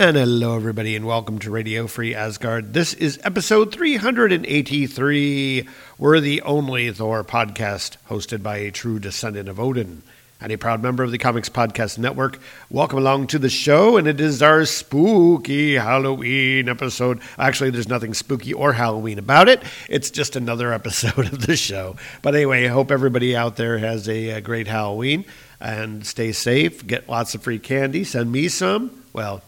And 0.00 0.16
hello, 0.16 0.56
everybody, 0.56 0.96
and 0.96 1.04
welcome 1.04 1.38
to 1.40 1.50
Radio 1.50 1.86
Free 1.86 2.14
Asgard. 2.14 2.72
This 2.72 2.94
is 2.94 3.20
episode 3.22 3.70
383. 3.70 5.68
We're 5.98 6.20
the 6.20 6.40
only 6.40 6.90
Thor 6.90 7.22
podcast 7.22 7.98
hosted 8.08 8.42
by 8.42 8.56
a 8.56 8.70
true 8.70 8.98
descendant 8.98 9.50
of 9.50 9.60
Odin 9.60 10.02
and 10.40 10.50
a 10.50 10.56
proud 10.56 10.82
member 10.82 11.02
of 11.02 11.10
the 11.10 11.18
Comics 11.18 11.50
Podcast 11.50 11.98
Network. 11.98 12.38
Welcome 12.70 12.98
along 12.98 13.26
to 13.26 13.38
the 13.38 13.50
show, 13.50 13.98
and 13.98 14.08
it 14.08 14.22
is 14.22 14.40
our 14.40 14.64
spooky 14.64 15.74
Halloween 15.74 16.70
episode. 16.70 17.20
Actually, 17.38 17.68
there's 17.68 17.86
nothing 17.86 18.14
spooky 18.14 18.54
or 18.54 18.72
Halloween 18.72 19.18
about 19.18 19.50
it, 19.50 19.62
it's 19.86 20.10
just 20.10 20.34
another 20.34 20.72
episode 20.80 21.30
of 21.30 21.46
the 21.46 21.56
show. 21.56 21.96
But 22.22 22.34
anyway, 22.34 22.64
I 22.64 22.68
hope 22.68 22.90
everybody 22.90 23.36
out 23.36 23.56
there 23.56 23.76
has 23.76 24.08
a, 24.08 24.30
a 24.30 24.40
great 24.40 24.66
Halloween 24.66 25.26
and 25.60 26.06
stay 26.06 26.32
safe, 26.32 26.86
get 26.86 27.06
lots 27.06 27.34
of 27.34 27.42
free 27.42 27.58
candy, 27.58 28.04
send 28.04 28.32
me 28.32 28.48
some. 28.48 29.02
Well, 29.12 29.42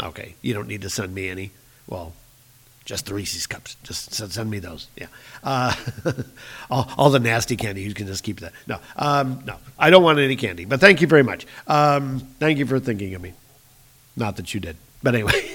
Okay, 0.00 0.34
you 0.40 0.54
don't 0.54 0.68
need 0.68 0.82
to 0.82 0.90
send 0.90 1.14
me 1.14 1.28
any. 1.28 1.50
Well, 1.86 2.14
just 2.84 3.06
the 3.06 3.14
Reese's 3.14 3.46
cups. 3.46 3.76
Just 3.82 4.14
send 4.14 4.50
me 4.50 4.58
those. 4.58 4.88
Yeah. 4.96 5.06
Uh, 5.44 5.74
all, 6.70 6.90
all, 6.96 7.10
the 7.10 7.20
nasty 7.20 7.56
candy, 7.56 7.82
you 7.82 7.94
can 7.94 8.06
just 8.06 8.24
keep 8.24 8.40
that. 8.40 8.52
No, 8.66 8.78
um, 8.96 9.42
no, 9.46 9.56
I 9.78 9.90
don't 9.90 10.02
want 10.02 10.18
any 10.18 10.36
candy. 10.36 10.64
But 10.64 10.80
thank 10.80 11.00
you 11.00 11.06
very 11.06 11.22
much. 11.22 11.46
Um, 11.66 12.20
thank 12.38 12.58
you 12.58 12.66
for 12.66 12.80
thinking 12.80 13.14
of 13.14 13.22
me. 13.22 13.34
Not 14.16 14.36
that 14.36 14.52
you 14.52 14.60
did, 14.60 14.76
but 15.02 15.14
anyway. 15.14 15.50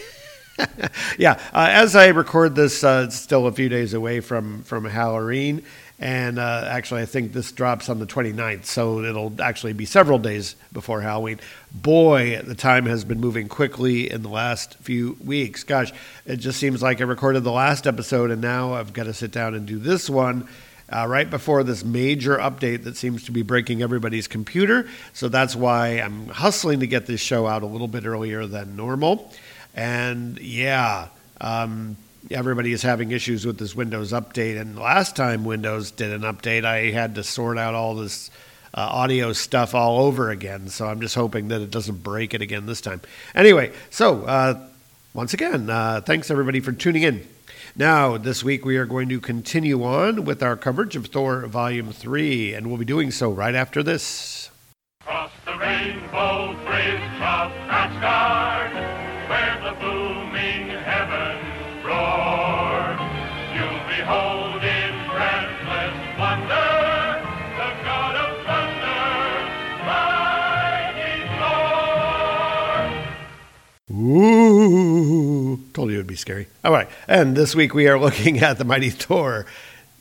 yeah. 1.18 1.40
Uh, 1.54 1.68
as 1.70 1.96
I 1.96 2.08
record 2.08 2.56
this, 2.56 2.84
uh, 2.84 3.06
it's 3.08 3.16
still 3.16 3.48
a 3.48 3.52
few 3.52 3.70
days 3.70 3.94
away 3.94 4.20
from 4.20 4.64
from 4.64 4.86
Halloween, 4.86 5.64
and 6.00 6.38
uh, 6.38 6.66
actually, 6.68 7.02
I 7.02 7.06
think 7.06 7.34
this 7.34 7.52
drops 7.52 7.90
on 7.90 7.98
the 7.98 8.06
29th, 8.06 8.66
so 8.66 9.00
it'll 9.04 9.42
actually 9.42 9.74
be 9.74 9.86
several 9.86 10.20
days 10.20 10.56
before 10.72 11.02
Halloween. 11.02 11.40
Boy, 11.72 12.40
the 12.44 12.54
time 12.54 12.86
has 12.86 13.04
been 13.04 13.20
moving 13.20 13.48
quickly 13.48 14.12
in 14.12 14.22
the 14.22 14.30
last 14.30 14.76
few 14.76 15.18
weeks. 15.24 15.64
Gosh, 15.64 15.92
it 16.28 16.38
just 16.38 16.60
seems 16.60 16.84
like 16.84 17.02
I 17.02 17.06
recorded 17.06 17.44
the 17.44 17.52
last 17.52 17.88
episode, 17.88 18.30
and 18.30 18.42
now 18.42 18.74
I've 18.74 18.94
got 18.94 19.04
to 19.04 19.14
sit 19.14 19.32
down 19.32 19.56
and 19.56 19.66
do 19.66 19.80
this 19.80 20.10
one. 20.10 20.48
Uh, 20.90 21.06
right 21.06 21.30
before 21.30 21.64
this 21.64 21.84
major 21.84 22.38
update 22.38 22.86
that 22.86 22.96
seems 22.96 23.26
to 23.26 23.34
be 23.34 23.42
breaking 23.42 23.82
everybody's 23.82 24.26
computer. 24.26 24.88
So 25.12 25.28
that's 25.28 25.54
why 25.54 26.00
I'm 26.00 26.30
hustling 26.30 26.80
to 26.80 26.88
get 26.88 27.08
this 27.08 27.20
show 27.20 27.46
out 27.46 27.62
a 27.62 27.66
little 27.66 27.90
bit 27.90 28.06
earlier 28.06 28.46
than 28.46 28.78
normal. 28.78 29.34
And 29.76 30.40
yeah, 30.40 31.10
um, 31.42 31.98
everybody 32.32 32.72
is 32.74 32.82
having 32.82 33.12
issues 33.12 33.46
with 33.46 33.58
this 33.58 33.76
Windows 33.76 34.12
update. 34.12 34.60
And 34.60 34.78
last 34.78 35.16
time 35.16 35.44
Windows 35.44 35.92
did 35.92 36.12
an 36.12 36.22
update, 36.22 36.66
I 36.66 36.92
had 36.92 37.16
to 37.16 37.24
sort 37.24 37.58
out 37.58 37.74
all 37.74 37.96
this 37.96 38.30
uh, 38.74 38.82
audio 38.82 39.34
stuff 39.34 39.74
all 39.74 40.00
over 40.06 40.30
again. 40.30 40.68
So 40.70 40.88
I'm 40.88 41.02
just 41.02 41.16
hoping 41.16 41.48
that 41.50 41.62
it 41.62 41.72
doesn't 41.72 42.04
break 42.04 42.34
it 42.34 42.42
again 42.42 42.66
this 42.66 42.82
time. 42.82 43.02
Anyway, 43.34 43.72
so 43.90 44.24
uh, 44.24 44.60
once 45.14 45.34
again, 45.34 45.70
uh, 45.70 46.02
thanks 46.02 46.30
everybody 46.30 46.60
for 46.60 46.72
tuning 46.72 47.04
in. 47.04 47.28
Now, 47.76 48.18
this 48.18 48.44
week 48.44 48.66
we 48.66 48.78
are 48.78 48.86
going 48.86 49.10
to 49.10 49.20
continue 49.20 49.84
on 49.84 50.26
with 50.26 50.42
our 50.42 50.56
coverage 50.56 50.96
of 50.96 51.08
Thor 51.08 51.46
Volume 51.46 51.92
3, 51.92 52.54
and 52.54 52.68
we'll 52.68 52.78
be 52.78 52.86
doing 52.86 53.12
so 53.12 53.30
right 53.30 53.54
after 53.54 53.84
this. 53.84 54.50
Cross 55.04 55.32
the 55.46 55.56
rainbow 55.58 56.54
bridge 56.66 57.02
of 57.22 57.52
Asgard, 57.70 58.77
Ooh, 74.08 75.58
told 75.74 75.90
you 75.90 75.96
it 75.96 75.98
would 75.98 76.08
be 76.08 76.16
scary. 76.16 76.48
All 76.64 76.72
right, 76.72 76.88
and 77.10 77.36
this 77.36 77.54
week 77.54 77.74
we 77.74 77.90
are 77.90 78.00
looking 78.00 78.40
at 78.40 78.58
the 78.58 78.64
Mighty 78.64 78.90
Thor, 78.90 79.46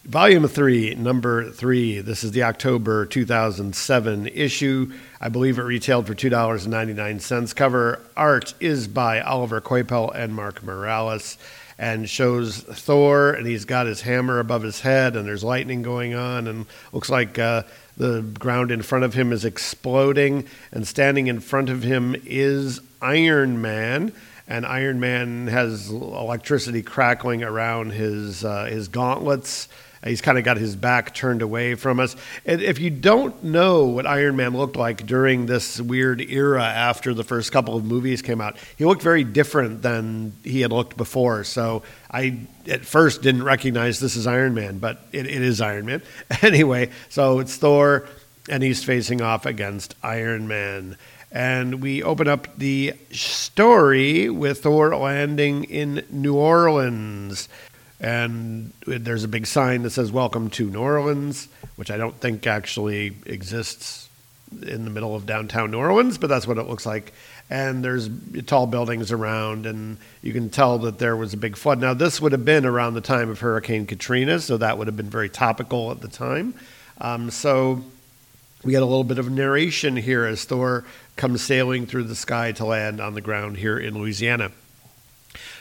Volume 0.04 0.46
3, 0.46 0.94
Number 0.94 1.50
3. 1.50 2.02
This 2.02 2.22
is 2.22 2.30
the 2.30 2.44
October 2.44 3.04
2007 3.06 4.28
issue. 4.28 4.92
I 5.20 5.28
believe 5.28 5.58
it 5.58 5.62
retailed 5.62 6.06
for 6.06 6.14
$2.99. 6.14 7.56
Cover 7.56 8.00
art 8.16 8.54
is 8.60 8.86
by 8.86 9.20
Oliver 9.20 9.60
Coipel 9.60 10.14
and 10.14 10.32
Mark 10.32 10.62
Morales 10.62 11.36
and 11.76 12.08
shows 12.08 12.58
Thor, 12.60 13.32
and 13.32 13.44
he's 13.44 13.64
got 13.64 13.86
his 13.86 14.02
hammer 14.02 14.38
above 14.38 14.62
his 14.62 14.80
head, 14.80 15.16
and 15.16 15.26
there's 15.26 15.42
lightning 15.42 15.82
going 15.82 16.14
on, 16.14 16.46
and 16.46 16.66
looks 16.92 17.10
like 17.10 17.38
uh, 17.40 17.64
the 17.96 18.22
ground 18.22 18.70
in 18.70 18.82
front 18.82 19.04
of 19.04 19.14
him 19.14 19.32
is 19.32 19.44
exploding, 19.44 20.46
and 20.70 20.86
standing 20.86 21.26
in 21.26 21.40
front 21.40 21.68
of 21.68 21.82
him 21.82 22.14
is 22.24 22.80
Iron 23.06 23.62
Man. 23.62 24.12
And 24.48 24.64
Iron 24.64 25.00
Man 25.00 25.48
has 25.48 25.90
electricity 25.90 26.82
crackling 26.82 27.42
around 27.42 27.90
his 27.90 28.44
uh, 28.44 28.66
his 28.66 28.88
gauntlets. 28.88 29.68
He's 30.04 30.20
kind 30.20 30.38
of 30.38 30.44
got 30.44 30.56
his 30.56 30.76
back 30.76 31.14
turned 31.14 31.42
away 31.42 31.74
from 31.74 31.98
us. 31.98 32.14
And 32.44 32.60
if 32.60 32.78
you 32.78 32.90
don't 32.90 33.42
know 33.42 33.86
what 33.86 34.06
Iron 34.06 34.36
Man 34.36 34.56
looked 34.56 34.76
like 34.76 35.04
during 35.04 35.46
this 35.46 35.80
weird 35.80 36.20
era 36.20 36.62
after 36.62 37.12
the 37.12 37.24
first 37.24 37.50
couple 37.50 37.76
of 37.76 37.84
movies 37.84 38.22
came 38.22 38.40
out, 38.40 38.56
he 38.76 38.84
looked 38.84 39.02
very 39.02 39.24
different 39.24 39.82
than 39.82 40.32
he 40.44 40.60
had 40.60 40.70
looked 40.70 40.96
before. 40.96 41.42
So 41.42 41.82
I 42.08 42.40
at 42.68 42.84
first 42.84 43.22
didn't 43.22 43.42
recognize 43.42 43.98
this 43.98 44.16
as 44.16 44.28
Iron 44.28 44.54
Man, 44.54 44.78
but 44.78 45.04
it, 45.10 45.26
it 45.26 45.42
is 45.42 45.60
Iron 45.60 45.86
Man. 45.86 46.02
Anyway, 46.42 46.90
so 47.08 47.40
it's 47.40 47.56
Thor, 47.56 48.06
and 48.48 48.62
he's 48.62 48.84
facing 48.84 49.20
off 49.22 49.46
against 49.46 49.96
Iron 50.02 50.46
Man. 50.46 50.96
And 51.32 51.82
we 51.82 52.02
open 52.02 52.28
up 52.28 52.48
the 52.56 52.94
story 53.10 54.30
with 54.30 54.62
Thor 54.62 54.96
landing 54.96 55.64
in 55.64 56.04
New 56.10 56.34
Orleans 56.34 57.48
and 58.00 58.72
there's 58.86 59.24
a 59.24 59.28
big 59.28 59.46
sign 59.46 59.82
that 59.82 59.90
says 59.90 60.12
"Welcome 60.12 60.50
to 60.50 60.68
New 60.68 60.80
Orleans," 60.80 61.48
which 61.76 61.90
I 61.90 61.96
don't 61.96 62.18
think 62.20 62.46
actually 62.46 63.16
exists 63.24 64.08
in 64.62 64.84
the 64.84 64.90
middle 64.90 65.14
of 65.16 65.26
downtown 65.26 65.70
New 65.70 65.78
Orleans, 65.78 66.18
but 66.18 66.28
that's 66.28 66.46
what 66.46 66.58
it 66.58 66.68
looks 66.68 66.86
like. 66.86 67.12
And 67.48 67.84
there's 67.84 68.10
tall 68.46 68.66
buildings 68.66 69.12
around, 69.12 69.66
and 69.66 69.98
you 70.22 70.32
can 70.32 70.50
tell 70.50 70.78
that 70.80 70.98
there 70.98 71.16
was 71.16 71.32
a 71.32 71.36
big 71.36 71.56
flood. 71.56 71.80
Now, 71.80 71.94
this 71.94 72.20
would 72.20 72.32
have 72.32 72.44
been 72.44 72.66
around 72.66 72.94
the 72.94 73.00
time 73.00 73.30
of 73.30 73.40
Hurricane 73.40 73.86
Katrina, 73.86 74.40
so 74.40 74.56
that 74.56 74.78
would 74.78 74.88
have 74.88 74.96
been 74.96 75.10
very 75.10 75.28
topical 75.28 75.90
at 75.90 76.00
the 76.00 76.08
time. 76.08 76.54
Um, 77.00 77.30
so 77.30 77.82
we 78.62 78.72
get 78.72 78.82
a 78.82 78.86
little 78.86 79.04
bit 79.04 79.18
of 79.18 79.30
narration 79.30 79.96
here 79.96 80.24
as 80.24 80.44
Thor 80.44 80.84
comes 81.16 81.42
sailing 81.42 81.86
through 81.86 82.04
the 82.04 82.14
sky 82.14 82.52
to 82.52 82.64
land 82.64 83.00
on 83.00 83.14
the 83.14 83.20
ground 83.20 83.56
here 83.56 83.78
in 83.78 83.98
Louisiana. 83.98 84.52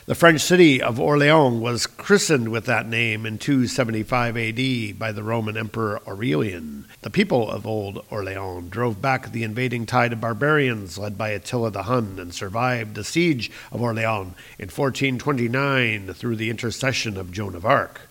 The 0.05 0.15
French 0.15 0.41
city 0.41 0.81
of 0.81 0.99
Orleans 0.99 1.59
was 1.59 1.87
christened 1.87 2.49
with 2.49 2.65
that 2.65 2.87
name 2.87 3.25
in 3.25 3.39
275 3.39 4.37
AD 4.37 4.99
by 4.99 5.11
the 5.11 5.23
Roman 5.23 5.57
Emperor 5.57 5.99
Aurelian. 6.07 6.85
The 7.01 7.09
people 7.09 7.49
of 7.49 7.65
Old 7.65 8.05
Orleans 8.11 8.69
drove 8.69 9.01
back 9.01 9.31
the 9.31 9.43
invading 9.43 9.87
tide 9.87 10.13
of 10.13 10.21
barbarians 10.21 10.99
led 10.99 11.17
by 11.17 11.29
Attila 11.29 11.71
the 11.71 11.83
Hun 11.83 12.19
and 12.19 12.33
survived 12.33 12.93
the 12.93 13.03
siege 13.03 13.49
of 13.71 13.81
Orleans 13.81 14.35
in 14.59 14.69
1429 14.69 16.13
through 16.13 16.35
the 16.35 16.51
intercession 16.51 17.17
of 17.17 17.31
Joan 17.31 17.55
of 17.55 17.65
Arc. 17.65 18.01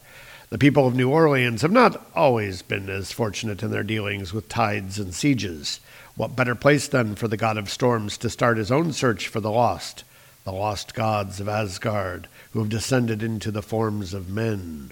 The 0.51 0.59
people 0.59 0.87
of 0.87 0.95
New 0.95 1.11
Orleans 1.11 1.63
have 1.63 1.73
not 1.73 2.05
always 2.15 2.63
been 2.63 2.91
as 2.91 3.13
fortunate 3.13 3.63
in 3.63 3.71
their 3.71 3.83
dealings 3.83 4.33
with 4.33 4.49
tides 4.49 4.99
and 4.99 5.15
sieges. 5.15 5.81
What 6.17 6.37
better 6.37 6.55
place, 6.55 6.89
then, 6.89 7.15
for 7.15 7.29
the 7.29 7.37
god 7.37 7.57
of 7.57 7.71
storms 7.71 8.17
to 8.19 8.31
start 8.31 8.57
his 8.57 8.71
own 8.71 8.93
search 8.93 9.29
for 9.29 9.41
the 9.41 9.51
lost? 9.51 10.05
the 10.45 10.53
lost 10.53 10.95
gods 10.95 11.41
of 11.41 11.49
Asgard, 11.49 12.29
who 12.53 12.59
have 12.59 12.69
descended 12.69 13.23
into 13.23 13.51
the 13.51 13.63
forms 13.63 14.13
of 14.13 14.29
men. 14.29 14.91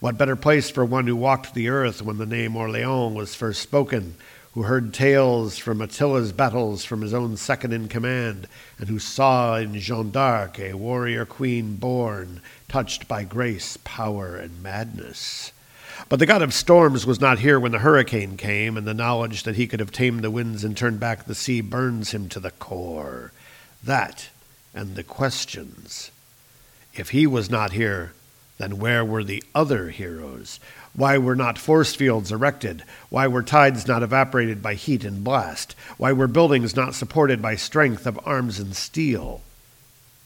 What 0.00 0.18
better 0.18 0.34
place 0.34 0.70
for 0.70 0.84
one 0.84 1.06
who 1.06 1.14
walked 1.14 1.54
the 1.54 1.68
earth 1.68 2.02
when 2.02 2.18
the 2.18 2.26
name 2.26 2.56
Orleans 2.56 3.16
was 3.16 3.36
first 3.36 3.62
spoken, 3.62 4.16
who 4.54 4.64
heard 4.64 4.92
tales 4.92 5.56
from 5.56 5.80
Attila's 5.80 6.32
battles 6.32 6.84
from 6.84 7.02
his 7.02 7.14
own 7.14 7.36
second 7.36 7.72
in 7.72 7.86
command, 7.86 8.48
and 8.76 8.88
who 8.88 8.98
saw 8.98 9.56
in 9.56 9.78
Jeanne 9.78 10.10
d'Arc 10.10 10.58
a 10.58 10.74
warrior 10.74 11.24
queen 11.24 11.76
born, 11.76 12.40
touched 12.66 13.06
by 13.06 13.22
grace, 13.22 13.78
power, 13.84 14.34
and 14.34 14.60
madness? 14.60 15.52
But 16.08 16.18
the 16.18 16.26
god 16.26 16.42
of 16.42 16.54
storms 16.54 17.06
was 17.06 17.20
not 17.20 17.40
here 17.40 17.58
when 17.58 17.72
the 17.72 17.80
hurricane 17.80 18.36
came, 18.36 18.76
and 18.76 18.86
the 18.86 18.94
knowledge 18.94 19.42
that 19.42 19.56
he 19.56 19.66
could 19.66 19.80
have 19.80 19.92
tamed 19.92 20.22
the 20.22 20.30
winds 20.30 20.64
and 20.64 20.76
turned 20.76 21.00
back 21.00 21.24
the 21.24 21.34
sea 21.34 21.60
burns 21.60 22.12
him 22.12 22.28
to 22.28 22.40
the 22.40 22.52
core. 22.52 23.32
That 23.82 24.28
and 24.74 24.94
the 24.94 25.02
questions. 25.02 26.10
If 26.94 27.10
he 27.10 27.26
was 27.26 27.50
not 27.50 27.72
here, 27.72 28.12
then 28.58 28.78
where 28.78 29.04
were 29.04 29.24
the 29.24 29.42
other 29.54 29.90
heroes? 29.90 30.58
Why 30.94 31.16
were 31.16 31.36
not 31.36 31.58
force 31.58 31.94
fields 31.94 32.32
erected? 32.32 32.82
Why 33.08 33.26
were 33.28 33.42
tides 33.42 33.86
not 33.86 34.02
evaporated 34.02 34.62
by 34.62 34.74
heat 34.74 35.04
and 35.04 35.22
blast? 35.22 35.76
Why 35.96 36.12
were 36.12 36.26
buildings 36.26 36.74
not 36.74 36.94
supported 36.94 37.40
by 37.40 37.54
strength 37.54 38.06
of 38.06 38.18
arms 38.24 38.58
and 38.58 38.74
steel? 38.74 39.42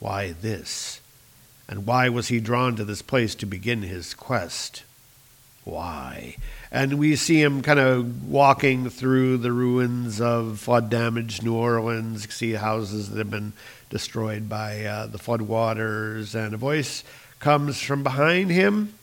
Why 0.00 0.32
this? 0.32 1.00
And 1.68 1.86
why 1.86 2.08
was 2.08 2.28
he 2.28 2.40
drawn 2.40 2.74
to 2.76 2.84
this 2.84 3.02
place 3.02 3.34
to 3.36 3.46
begin 3.46 3.82
his 3.82 4.14
quest? 4.14 4.82
Why? 5.64 6.36
And 6.70 6.98
we 6.98 7.16
see 7.16 7.40
him 7.40 7.62
kind 7.62 7.78
of 7.78 8.28
walking 8.28 8.90
through 8.90 9.38
the 9.38 9.52
ruins 9.52 10.20
of 10.20 10.58
flood 10.58 10.90
damaged 10.90 11.44
New 11.44 11.54
Orleans, 11.54 12.32
see 12.32 12.52
houses 12.52 13.10
that 13.10 13.18
have 13.18 13.30
been 13.30 13.52
destroyed 13.88 14.48
by 14.48 14.84
uh, 14.84 15.06
the 15.06 15.18
floodwaters, 15.18 16.34
and 16.34 16.54
a 16.54 16.56
voice 16.56 17.04
comes 17.38 17.80
from 17.80 18.02
behind 18.02 18.50
him. 18.50 18.94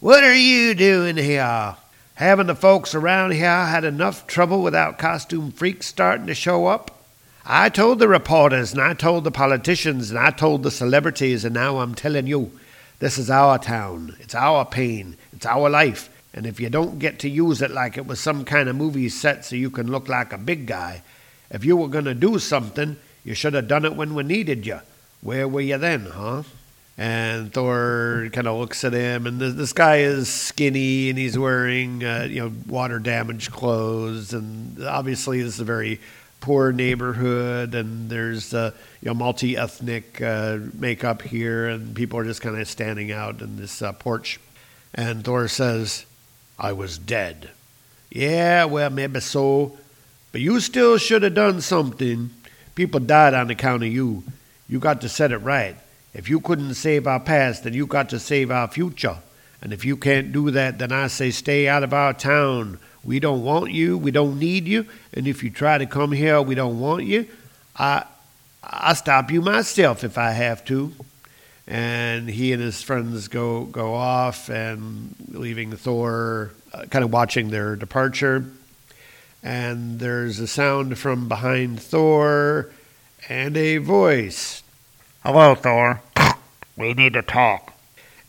What 0.00 0.24
are 0.24 0.34
you 0.34 0.74
doing 0.74 1.16
here? 1.16 1.76
Haven't 2.14 2.48
the 2.48 2.54
folks 2.56 2.96
around 2.96 3.32
here 3.32 3.66
had 3.66 3.84
enough 3.84 4.26
trouble 4.26 4.62
without 4.62 4.98
costume 4.98 5.52
freaks 5.52 5.86
starting 5.86 6.26
to 6.26 6.34
show 6.34 6.66
up? 6.66 7.04
I 7.44 7.68
told 7.68 8.00
the 8.00 8.08
reporters, 8.08 8.72
and 8.72 8.80
I 8.80 8.94
told 8.94 9.24
the 9.24 9.30
politicians, 9.30 10.10
and 10.10 10.18
I 10.18 10.30
told 10.30 10.62
the 10.62 10.70
celebrities, 10.70 11.44
and 11.44 11.54
now 11.54 11.78
I'm 11.78 11.94
telling 11.94 12.26
you 12.26 12.50
this 12.98 13.18
is 13.18 13.30
our 13.30 13.58
town. 13.58 14.16
It's 14.20 14.34
our 14.34 14.64
pain. 14.64 15.16
It's 15.32 15.46
our 15.46 15.70
life. 15.70 16.10
And 16.34 16.46
if 16.46 16.60
you 16.60 16.68
don't 16.68 16.98
get 16.98 17.18
to 17.20 17.28
use 17.28 17.62
it 17.62 17.70
like 17.70 17.96
it 17.96 18.06
was 18.06 18.20
some 18.20 18.44
kind 18.44 18.68
of 18.68 18.76
movie 18.76 19.08
set 19.08 19.44
so 19.44 19.56
you 19.56 19.70
can 19.70 19.90
look 19.90 20.08
like 20.08 20.32
a 20.32 20.38
big 20.38 20.66
guy, 20.66 21.02
if 21.50 21.64
you 21.64 21.76
were 21.76 21.88
going 21.88 22.04
to 22.04 22.14
do 22.14 22.38
something, 22.38 22.96
you 23.24 23.34
should 23.34 23.54
have 23.54 23.68
done 23.68 23.84
it 23.84 23.94
when 23.94 24.14
we 24.14 24.22
needed 24.22 24.66
you. 24.66 24.80
Where 25.20 25.48
were 25.48 25.60
you 25.60 25.78
then, 25.78 26.06
huh? 26.06 26.42
And 26.96 27.52
Thor 27.52 28.28
kind 28.32 28.48
of 28.48 28.58
looks 28.58 28.82
at 28.82 28.92
him, 28.92 29.26
and 29.26 29.40
this, 29.40 29.54
this 29.54 29.72
guy 29.72 29.98
is 29.98 30.28
skinny, 30.28 31.10
and 31.10 31.18
he's 31.18 31.38
wearing 31.38 32.02
uh, 32.02 32.26
you 32.28 32.40
know 32.40 32.52
water 32.66 32.98
damaged 32.98 33.52
clothes, 33.52 34.32
and 34.32 34.84
obviously 34.84 35.40
this 35.40 35.54
is 35.54 35.60
a 35.60 35.64
very 35.64 36.00
poor 36.40 36.72
neighborhood, 36.72 37.74
and 37.74 38.10
there's 38.10 38.54
uh, 38.54 38.72
you 39.00 39.06
know 39.06 39.14
multi 39.14 39.56
ethnic 39.56 40.20
uh, 40.20 40.58
makeup 40.74 41.22
here, 41.22 41.68
and 41.68 41.94
people 41.94 42.18
are 42.18 42.24
just 42.24 42.40
kind 42.40 42.58
of 42.58 42.68
standing 42.68 43.12
out 43.12 43.40
in 43.40 43.56
this 43.56 43.82
uh, 43.82 43.92
porch. 43.92 44.40
And 44.94 45.24
Thor 45.24 45.48
says, 45.48 46.06
"I 46.58 46.72
was 46.72 46.98
dead." 46.98 47.50
Yeah, 48.10 48.64
well, 48.64 48.90
maybe 48.90 49.20
so, 49.20 49.78
but 50.32 50.40
you 50.40 50.60
still 50.60 50.96
should 50.98 51.22
have 51.22 51.34
done 51.34 51.60
something. 51.60 52.30
People 52.74 53.00
died 53.00 53.34
on 53.34 53.50
account 53.50 53.82
of 53.82 53.92
you. 53.92 54.22
You 54.68 54.78
got 54.78 55.00
to 55.02 55.08
set 55.08 55.32
it 55.32 55.38
right. 55.38 55.76
If 56.14 56.28
you 56.28 56.40
couldn't 56.40 56.74
save 56.74 57.06
our 57.06 57.20
past, 57.20 57.64
then 57.64 57.74
you 57.74 57.86
got 57.86 58.08
to 58.10 58.18
save 58.18 58.50
our 58.50 58.68
future. 58.68 59.18
And 59.60 59.72
if 59.72 59.84
you 59.84 59.96
can't 59.96 60.32
do 60.32 60.50
that, 60.52 60.78
then 60.78 60.92
I 60.92 61.08
say 61.08 61.30
stay 61.30 61.68
out 61.68 61.82
of 61.82 61.92
our 61.92 62.12
town. 62.12 62.78
We 63.04 63.20
don't 63.20 63.42
want 63.42 63.72
you. 63.72 63.96
We 63.96 64.10
don't 64.10 64.38
need 64.38 64.66
you. 64.66 64.86
And 65.14 65.26
if 65.26 65.42
you 65.42 65.50
try 65.50 65.78
to 65.78 65.86
come 65.86 66.12
here, 66.12 66.42
we 66.42 66.54
don't 66.54 66.80
want 66.80 67.04
you. 67.04 67.26
I 67.76 68.04
I 68.62 68.92
stop 68.94 69.30
you 69.30 69.40
myself 69.40 70.04
if 70.04 70.18
I 70.18 70.32
have 70.32 70.64
to. 70.66 70.92
And 71.66 72.28
he 72.28 72.52
and 72.52 72.62
his 72.62 72.82
friends 72.82 73.28
go 73.28 73.64
go 73.64 73.94
off 73.94 74.48
and 74.48 75.14
leaving 75.28 75.72
Thor 75.76 76.52
uh, 76.72 76.84
kind 76.86 77.04
of 77.04 77.12
watching 77.12 77.50
their 77.50 77.76
departure. 77.76 78.44
And 79.42 80.00
there's 80.00 80.40
a 80.40 80.46
sound 80.46 80.98
from 80.98 81.28
behind 81.28 81.80
Thor 81.80 82.70
and 83.28 83.56
a 83.56 83.78
voice. 83.78 84.62
Hello, 85.24 85.54
Thor. 85.54 86.02
We 86.76 86.94
need 86.94 87.12
to 87.14 87.22
talk. 87.22 87.77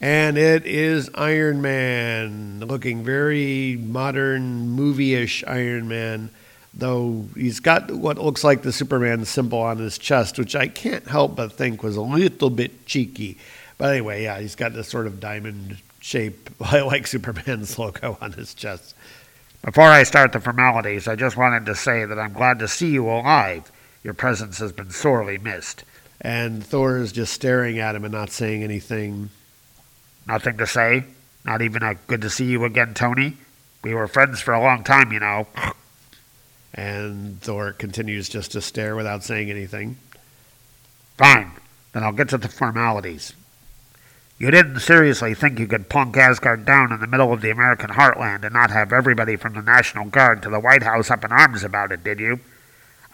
And 0.02 0.38
it 0.38 0.66
is 0.66 1.10
Iron 1.14 1.62
Man, 1.62 2.62
looking 2.62 3.04
very 3.04 3.76
modern, 3.76 4.70
movie 4.70 5.14
ish 5.14 5.44
Iron 5.46 5.90
Man, 5.90 6.30
though 6.74 7.26
he's 7.36 7.60
got 7.60 7.92
what 7.92 8.18
looks 8.18 8.44
like 8.44 8.62
the 8.62 8.72
Superman 8.72 9.26
symbol 9.26 9.60
on 9.60 9.78
his 9.78 9.98
chest, 9.98 10.40
which 10.40 10.56
I 10.56 10.68
can't 10.68 11.06
help 11.08 11.36
but 11.36 11.52
think 11.52 11.84
was 11.84 11.98
a 11.98 12.02
little 12.02 12.50
bit 12.50 12.86
cheeky. 12.86 13.38
But 13.78 13.92
anyway, 13.92 14.24
yeah, 14.24 14.40
he's 14.40 14.56
got 14.56 14.74
this 14.74 14.88
sort 14.88 15.06
of 15.06 15.20
diamond 15.20 15.78
shape, 16.00 16.50
I 16.62 16.82
like 16.82 17.08
Superman's 17.08 17.78
logo 17.78 18.18
on 18.22 18.32
his 18.34 18.54
chest. 18.54 18.96
Before 19.64 19.84
I 19.84 20.04
start 20.04 20.32
the 20.32 20.40
formalities, 20.40 21.08
I 21.08 21.16
just 21.16 21.36
wanted 21.36 21.66
to 21.66 21.76
say 21.76 22.06
that 22.06 22.18
I'm 22.18 22.32
glad 22.32 22.60
to 22.60 22.68
see 22.68 22.92
you 22.92 23.10
alive. 23.10 23.70
Your 24.04 24.14
presence 24.14 24.60
has 24.60 24.72
been 24.72 24.92
sorely 24.92 25.38
missed. 25.38 25.84
And 26.22 26.66
Thor 26.66 26.98
is 26.98 27.12
just 27.12 27.34
staring 27.34 27.80
at 27.80 27.96
him 27.96 28.06
and 28.06 28.14
not 28.14 28.30
saying 28.30 28.64
anything. 28.64 29.30
Nothing 30.30 30.58
to 30.58 30.68
say? 30.68 31.06
Not 31.44 31.64
even 31.64 31.82
a 31.82 31.96
good 31.96 32.22
to 32.22 32.30
see 32.30 32.46
you 32.46 32.64
again, 32.64 32.94
Tony? 32.94 33.38
We 33.84 33.96
were 33.96 34.08
friends 34.08 34.40
for 34.42 34.54
a 34.54 34.62
long 34.62 34.84
time, 34.84 35.12
you 35.12 35.20
know. 35.20 35.48
And 36.72 37.42
Thor 37.42 37.74
continues 37.74 38.30
just 38.30 38.52
to 38.52 38.62
stare 38.62 38.96
without 38.96 39.24
saying 39.24 39.50
anything. 39.50 39.98
Fine. 41.18 41.52
Then 41.92 42.04
I'll 42.04 42.12
get 42.12 42.30
to 42.30 42.38
the 42.38 42.48
formalities. 42.48 43.34
You 44.38 44.52
didn't 44.52 44.80
seriously 44.82 45.34
think 45.34 45.58
you 45.58 45.66
could 45.66 45.90
plunk 45.90 46.16
Asgard 46.16 46.66
down 46.66 46.94
in 46.94 47.00
the 47.00 47.08
middle 47.08 47.34
of 47.34 47.42
the 47.42 47.50
American 47.50 47.90
heartland 47.90 48.44
and 48.44 48.54
not 48.54 48.70
have 48.70 48.94
everybody 48.94 49.36
from 49.36 49.56
the 49.56 49.64
National 49.64 50.06
Guard 50.06 50.44
to 50.44 50.50
the 50.50 50.60
White 50.60 50.84
House 50.84 51.10
up 51.10 51.26
in 51.26 51.32
arms 51.32 51.64
about 51.64 51.92
it, 51.92 52.04
did 52.04 52.20
you? 52.20 52.40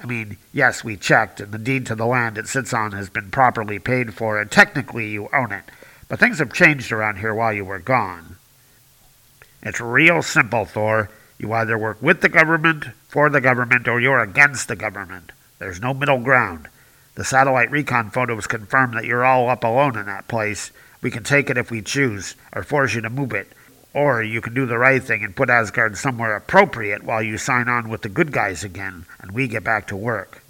I 0.04 0.06
mean, 0.06 0.36
yes, 0.52 0.84
we 0.84 0.98
checked, 0.98 1.40
and 1.40 1.54
the 1.54 1.58
deed 1.58 1.86
to 1.86 1.96
the 1.96 2.06
land 2.06 2.38
it 2.38 2.50
sits 2.50 2.74
on 2.74 2.92
has 2.92 3.10
been 3.10 3.32
properly 3.32 3.80
paid 3.80 4.14
for, 4.14 4.38
and 4.38 4.52
technically 4.52 5.08
you 5.08 5.30
own 5.34 5.54
it. 5.54 5.64
But 6.08 6.20
things 6.20 6.40
have 6.40 6.54
changed 6.54 6.92
around 6.92 7.18
here 7.18 7.34
while 7.34 7.54
you 7.54 7.66
were 7.66 7.80
gone. 7.80 8.36
It's 9.64 9.82
real 9.82 10.22
simple, 10.22 10.66
Thor. 10.66 11.10
You 11.40 11.52
either 11.52 11.78
work 11.78 12.02
with 12.02 12.22
the 12.22 12.30
government, 12.30 12.86
for 13.08 13.30
the 13.30 13.42
government, 13.42 13.88
or 13.88 14.00
you're 14.00 14.20
against 14.20 14.68
the 14.68 14.76
government. 14.76 15.32
There's 15.60 15.82
no 15.82 15.94
middle 15.94 16.20
ground. 16.20 16.68
The 17.16 17.24
satellite 17.24 17.72
recon 17.72 18.12
photos 18.12 18.46
confirm 18.46 18.94
that 18.94 19.06
you're 19.06 19.26
all 19.26 19.50
up 19.50 19.64
alone 19.64 19.98
in 19.98 20.06
that 20.06 20.28
place. 20.28 20.72
We 21.02 21.12
can 21.12 21.24
take 21.24 21.50
it 21.50 21.58
if 21.58 21.72
we 21.72 21.82
choose, 21.82 22.36
or 22.54 22.64
force 22.64 22.94
you 22.94 23.02
to 23.02 23.10
move 23.10 23.34
it. 23.34 23.48
Or 23.94 24.22
you 24.22 24.42
can 24.42 24.54
do 24.54 24.66
the 24.66 24.78
right 24.78 25.02
thing 25.02 25.24
and 25.24 25.36
put 25.36 25.50
Asgard 25.50 25.98
somewhere 25.98 26.36
appropriate 26.36 27.04
while 27.04 27.24
you 27.24 27.38
sign 27.38 27.70
on 27.70 27.90
with 27.90 28.02
the 28.02 28.10
good 28.10 28.32
guys 28.32 28.64
again, 28.64 29.06
and 29.22 29.32
we 29.32 29.48
get 29.48 29.64
back 29.64 29.88
to 29.88 29.96
work. 29.96 30.44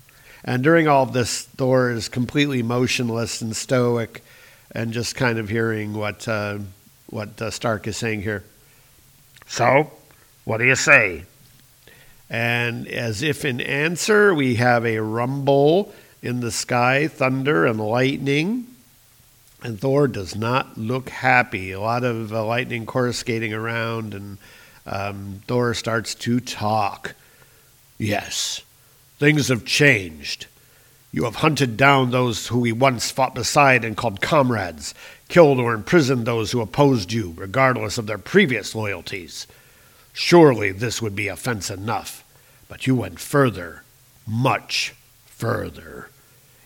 And 0.43 0.63
during 0.63 0.87
all 0.87 1.03
of 1.03 1.13
this, 1.13 1.43
Thor 1.43 1.91
is 1.91 2.09
completely 2.09 2.63
motionless 2.63 3.41
and 3.41 3.55
stoic, 3.55 4.23
and 4.71 4.93
just 4.93 5.15
kind 5.15 5.39
of 5.39 5.49
hearing 5.49 5.93
what 5.93 6.27
uh, 6.27 6.59
what 7.09 7.41
uh, 7.41 7.51
Stark 7.51 7.87
is 7.87 7.97
saying 7.97 8.21
here. 8.21 8.43
So, 9.47 9.91
what 10.43 10.57
do 10.57 10.65
you 10.65 10.75
say? 10.75 11.25
And 12.29 12.87
as 12.87 13.21
if 13.21 13.45
in 13.45 13.61
answer, 13.61 14.33
we 14.33 14.55
have 14.55 14.85
a 14.85 14.99
rumble 14.99 15.93
in 16.21 16.39
the 16.39 16.51
sky, 16.51 17.07
thunder 17.07 17.65
and 17.65 17.79
lightning. 17.79 18.67
And 19.61 19.79
Thor 19.79 20.07
does 20.07 20.35
not 20.35 20.77
look 20.77 21.09
happy. 21.09 21.71
A 21.71 21.79
lot 21.79 22.03
of 22.03 22.33
uh, 22.33 22.45
lightning 22.45 22.85
coruscating 22.85 23.53
around, 23.53 24.13
and 24.13 24.37
um, 24.85 25.41
Thor 25.47 25.73
starts 25.73 26.13
to 26.15 26.39
talk. 26.39 27.15
Yes, 27.97 28.61
things 29.17 29.47
have 29.47 29.65
changed. 29.65 30.47
You 31.15 31.23
have 31.23 31.35
hunted 31.35 31.77
down 31.77 32.11
those 32.11 32.47
who 32.47 32.59
we 32.59 32.73
once 32.73 33.09
fought 33.09 33.35
beside 33.35 33.85
and 33.85 33.95
called 33.95 34.19
comrades, 34.19 34.93
killed 35.29 35.59
or 35.59 35.73
imprisoned 35.73 36.27
those 36.27 36.51
who 36.51 36.59
opposed 36.59 37.13
you, 37.13 37.33
regardless 37.37 37.97
of 37.97 38.05
their 38.05 38.17
previous 38.17 38.75
loyalties. 38.75 39.47
Surely 40.11 40.73
this 40.73 41.01
would 41.01 41.15
be 41.15 41.29
offense 41.29 41.69
enough, 41.69 42.25
but 42.67 42.85
you 42.85 42.95
went 42.95 43.21
further, 43.21 43.83
much 44.27 44.93
further. 45.25 46.09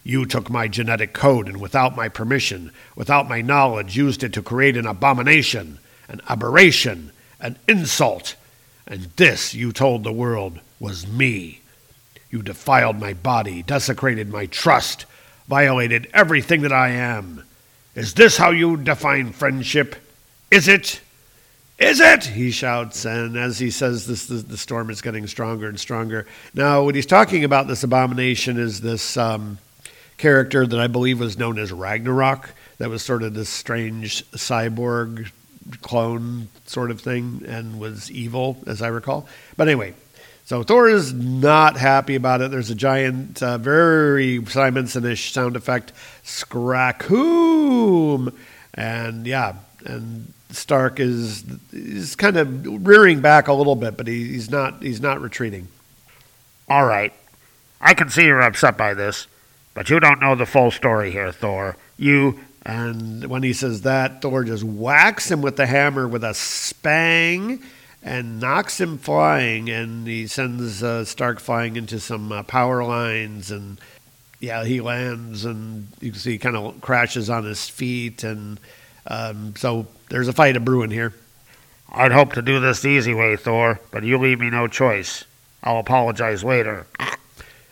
You 0.03 0.25
took 0.25 0.50
my 0.50 0.68
genetic 0.68 1.13
code 1.13 1.48
and, 1.48 1.62
without 1.62 1.96
my 1.96 2.10
permission, 2.10 2.72
without 2.96 3.29
my 3.29 3.41
knowledge, 3.41 3.96
used 3.96 4.24
it 4.24 4.34
to 4.34 4.41
create 4.41 4.77
an 4.77 4.88
abomination, 4.88 5.77
an 6.08 6.22
aberration, 6.27 7.12
an 7.39 7.60
insult. 7.68 8.36
And 8.88 9.12
this, 9.15 9.53
you 9.53 9.72
told 9.72 10.03
the 10.03 10.12
world, 10.12 10.60
was 10.79 11.06
me. 11.06 11.62
You 12.29 12.41
defiled 12.41 13.00
my 13.00 13.13
body, 13.13 13.63
desecrated 13.63 14.29
my 14.29 14.45
trust, 14.45 15.05
violated 15.48 16.07
everything 16.13 16.62
that 16.62 16.74
I 16.74 16.89
am. 16.89 17.43
Is 17.95 18.13
this 18.13 18.38
how 18.38 18.51
you 18.51 18.77
define 18.77 19.31
friendship? 19.31 19.95
Is 20.51 20.67
it? 20.67 21.01
Is 21.79 22.00
it? 22.00 22.25
He 22.25 22.51
shouts, 22.51 23.05
and 23.05 23.38
as 23.38 23.57
he 23.57 23.71
says 23.71 24.05
this, 24.05 24.25
the, 24.25 24.36
the 24.36 24.57
storm 24.57 24.89
is 24.89 25.01
getting 25.01 25.25
stronger 25.27 25.67
and 25.67 25.79
stronger. 25.79 26.27
Now, 26.53 26.83
what 26.83 26.93
he's 26.93 27.05
talking 27.05 27.43
about, 27.45 27.67
this 27.67 27.83
abomination, 27.83 28.59
is 28.59 28.81
this 28.81 29.15
um, 29.15 29.59
character 30.17 30.67
that 30.67 30.79
I 30.79 30.88
believe 30.88 31.19
was 31.19 31.38
known 31.38 31.57
as 31.57 31.71
Ragnarok. 31.71 32.53
That 32.77 32.89
was 32.89 33.01
sort 33.01 33.24
of 33.24 33.33
this 33.33 33.50
strange 33.50 34.29
cyborg 34.31 35.31
clone 35.81 36.50
sort 36.65 36.91
of 36.91 37.01
thing 37.01 37.43
and 37.48 37.79
was 37.79 38.12
evil, 38.12 38.57
as 38.67 38.81
I 38.81 38.88
recall. 38.88 39.27
But 39.57 39.67
anyway, 39.67 39.93
so 40.50 40.63
Thor 40.63 40.89
is 40.89 41.13
not 41.13 41.77
happy 41.77 42.15
about 42.15 42.41
it. 42.41 42.50
There's 42.50 42.72
a 42.72 42.75
giant, 42.75 43.44
uh, 43.44 43.60
very 43.60 44.44
Simonson-ish 44.44 45.32
sound 45.32 45.56
effect, 45.56 45.94
scrackoom, 46.25 47.13
and 48.74 49.27
yeah, 49.27 49.58
and 49.86 50.34
Stark 50.50 51.00
is 51.00 51.44
is 51.72 52.15
kind 52.15 52.36
of 52.36 52.88
rearing 52.88 53.22
back 53.22 53.48
a 53.48 53.53
little 53.53 53.75
bit, 53.75 53.96
but 53.96 54.08
he, 54.08 54.29
he's 54.29 54.50
not 54.50 54.82
he's 54.82 55.00
not 55.00 55.22
retreating. 55.22 55.68
All 56.68 56.88
right. 56.88 57.13
I 57.79 57.94
can 57.94 58.10
see 58.10 58.25
you're 58.25 58.41
upset 58.41 58.75
by 58.75 58.96
this, 58.96 59.27
but 59.75 59.91
you 59.91 60.00
don't 60.00 60.20
know 60.20 60.34
the 60.34 60.48
full 60.48 60.72
story 60.72 61.12
here, 61.12 61.32
Thor. 61.32 61.77
You. 61.96 62.39
And 62.65 63.25
when 63.25 63.44
he 63.44 63.53
says 63.53 63.84
that, 63.84 64.24
Thor 64.24 64.44
just 64.44 64.63
whacks 64.63 65.29
him 65.29 65.44
with 65.44 65.58
the 65.58 65.68
hammer 65.68 66.08
with 66.08 66.24
a 66.24 66.34
spang 66.34 67.62
and 68.01 68.39
knocks 68.39 68.79
him 68.79 68.98
flying. 68.98 69.70
And 69.70 70.08
he 70.08 70.27
sends 70.27 70.84
uh, 70.84 71.06
Stark 71.06 71.39
flying 71.39 71.75
into 71.75 72.00
some 72.00 72.32
uh, 72.32 72.44
power 72.44 72.84
lines. 72.84 73.51
And 73.51 73.79
yeah, 74.39 74.63
he 74.63 74.82
lands 74.82 75.46
and 75.46 75.88
you 76.00 76.12
can 76.12 76.20
see 76.20 76.32
he 76.32 76.38
kind 76.38 76.56
of 76.56 76.82
crashes 76.82 77.29
on 77.29 77.46
his 77.46 77.68
feet. 77.70 78.24
And 78.24 78.60
um, 79.08 79.56
so 79.56 79.88
there's 80.10 80.27
a 80.27 80.34
fight 80.34 80.56
of 80.56 80.65
brewing 80.65 80.91
here. 80.91 81.13
I'd 81.91 82.12
hope 82.12 82.34
to 82.34 82.41
do 82.41 82.60
this 82.60 82.82
the 82.82 82.89
easy 82.89 83.13
way, 83.13 83.36
Thor, 83.36 83.79
but 83.91 84.03
you 84.03 84.18
leave 84.20 84.39
me 84.39 84.50
no 84.50 84.68
choice. 84.68 85.25
I'll 85.63 85.79
apologize 85.79 86.44
later. 86.44 86.86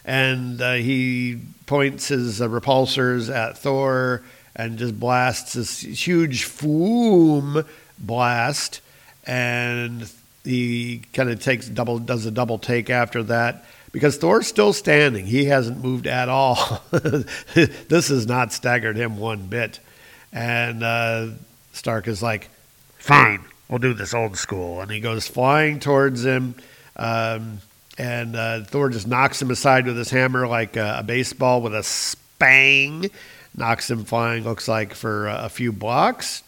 and 0.06 0.62
uh, 0.62 0.74
he 0.74 1.40
points 1.68 2.08
his 2.08 2.42
uh, 2.42 2.48
repulsors 2.48 3.34
at 3.34 3.58
Thor 3.58 4.24
and 4.56 4.80
just 4.80 5.00
blasts 5.00 5.54
this 5.54 5.82
huge 5.82 6.46
foom 6.46 7.66
blast, 8.00 8.82
and 9.26 10.12
he 10.48 11.02
kind 11.14 11.30
of 11.30 11.40
takes 11.40 11.68
double 11.68 12.00
does 12.00 12.26
a 12.26 12.32
double 12.32 12.58
take 12.58 12.90
after 12.90 13.24
that 13.24 13.66
because 13.92 14.18
Thor's 14.18 14.48
still 14.48 14.74
standing. 14.74 15.26
He 15.26 15.46
hasn't 15.46 15.84
moved 15.84 16.08
at 16.08 16.30
all. 16.30 16.82
this 16.92 18.08
has 18.10 18.28
not 18.28 18.54
staggered 18.54 18.96
him 18.96 19.18
one 19.18 19.48
bit, 19.48 19.80
and 20.32 20.84
uh, 20.84 21.30
Stark 21.74 22.08
is 22.08 22.22
like, 22.24 22.50
Fine, 22.98 23.44
we'll 23.70 23.80
do 23.80 23.94
this 23.94 24.14
old 24.14 24.38
school. 24.38 24.82
and 24.82 24.92
he 24.92 25.00
goes 25.00 25.28
flying 25.28 25.80
towards 25.80 26.26
him. 26.26 26.56
Um, 26.96 27.60
and 27.98 28.36
uh, 28.36 28.64
Thor 28.64 28.90
just 28.90 29.08
knocks 29.08 29.42
him 29.42 29.50
aside 29.50 29.86
with 29.86 29.98
his 29.98 30.10
hammer 30.10 30.48
like 30.48 30.76
a, 30.76 30.98
a 31.00 31.04
baseball 31.04 31.62
with 31.62 31.74
a 31.74 31.84
spang. 31.84 33.10
Knocks 33.56 33.90
him 33.90 34.06
flying, 34.06 34.44
looks 34.44 34.68
like 34.68 34.94
for 34.94 35.28
a 35.28 35.50
few 35.50 35.72
blocks. 35.72 36.44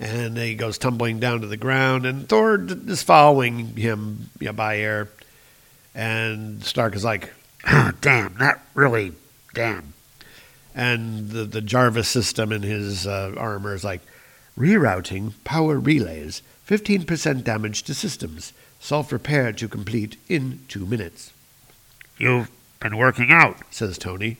And 0.00 0.36
he 0.38 0.54
goes 0.54 0.78
tumbling 0.78 1.18
down 1.18 1.40
to 1.40 1.46
the 1.48 1.56
ground, 1.56 2.06
and 2.06 2.28
Thor 2.28 2.64
is 2.86 3.02
following 3.02 3.74
him 3.76 4.30
you 4.38 4.46
know, 4.46 4.52
by 4.52 4.78
air. 4.78 5.08
And 5.94 6.62
Stark 6.62 6.94
is 6.94 7.04
like, 7.04 7.32
damn, 8.00 8.36
not 8.36 8.60
really, 8.74 9.12
damn. 9.54 9.94
and 10.74 11.30
the, 11.30 11.44
the 11.44 11.60
Jarvis 11.60 12.08
system 12.08 12.52
in 12.52 12.62
his 12.62 13.06
uh, 13.08 13.34
armor 13.36 13.74
is 13.74 13.82
like, 13.82 14.02
rerouting 14.58 15.32
power 15.44 15.78
relays, 15.78 16.42
15% 16.66 17.44
damage 17.44 17.82
to 17.84 17.94
systems, 17.94 18.52
self 18.80 19.12
repair 19.12 19.52
to 19.52 19.68
complete 19.68 20.16
in 20.28 20.60
two 20.68 20.84
minutes. 20.84 21.32
You've 22.18 22.50
been 22.80 22.96
working 22.96 23.30
out. 23.30 23.56
says 23.70 23.98
Tony. 23.98 24.38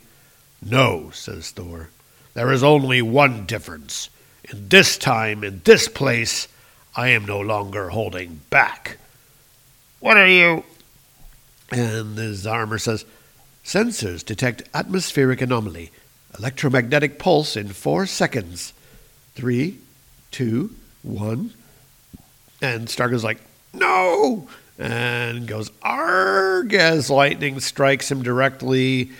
No, 0.61 1.11
says 1.11 1.51
Thor. 1.51 1.91
There 2.35 2.53
is 2.53 2.63
only 2.63 3.01
one 3.01 3.47
difference. 3.47 4.11
In 4.51 4.69
this 4.69 4.97
time, 4.97 5.45
in 5.45 5.61
this 5.65 5.89
place, 5.89 6.49
I 6.97 7.09
am 7.09 7.27
no 7.27 7.39
longer 7.41 7.91
holding 7.91 8.41
back. 8.51 8.99
What 10.01 10.17
are 10.17 10.29
you? 10.29 10.65
And 11.71 12.17
his 12.17 12.47
armor 12.47 12.79
says, 12.79 13.05
Sensors 13.65 14.25
detect 14.25 14.63
atmospheric 14.73 15.43
anomaly. 15.43 15.91
Electromagnetic 16.39 17.19
pulse 17.19 17.57
in 17.57 17.69
four 17.69 18.07
seconds. 18.07 18.73
Three, 19.35 19.79
two, 20.31 20.75
one. 21.03 21.53
And 22.63 22.89
Stark 22.89 23.13
is 23.13 23.25
like, 23.25 23.39
No! 23.75 24.49
And 24.79 25.47
goes, 25.47 25.71
Arg! 25.83 26.73
As 26.73 27.11
lightning 27.11 27.61
strikes 27.61 28.11
him 28.11 28.23
directly. 28.23 29.11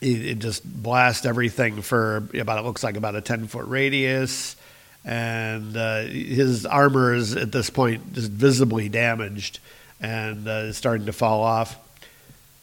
It, 0.00 0.26
it 0.26 0.38
just 0.38 0.64
blasts 0.64 1.26
everything 1.26 1.82
for 1.82 2.28
about, 2.34 2.58
it 2.58 2.64
looks 2.64 2.82
like 2.82 2.96
about 2.96 3.16
a 3.16 3.20
10 3.20 3.48
foot 3.48 3.66
radius. 3.66 4.56
And 5.04 5.76
uh, 5.76 6.02
his 6.02 6.64
armor 6.64 7.14
is 7.14 7.34
at 7.34 7.50
this 7.52 7.70
point 7.70 8.12
just 8.12 8.30
visibly 8.30 8.88
damaged 8.88 9.58
and 10.00 10.48
uh, 10.48 10.66
is 10.66 10.76
starting 10.76 11.06
to 11.06 11.12
fall 11.12 11.42
off. 11.42 11.78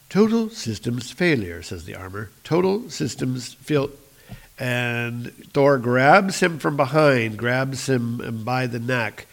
Total 0.08 0.48
systems 0.50 1.10
failure, 1.10 1.62
says 1.62 1.84
the 1.84 1.94
armor. 1.94 2.30
Total 2.42 2.88
systems 2.90 3.54
fail. 3.54 3.90
And 4.58 5.32
Thor 5.52 5.78
grabs 5.78 6.40
him 6.40 6.58
from 6.58 6.76
behind, 6.76 7.38
grabs 7.38 7.88
him 7.88 8.42
by 8.44 8.66
the 8.66 8.80
neck, 8.80 9.26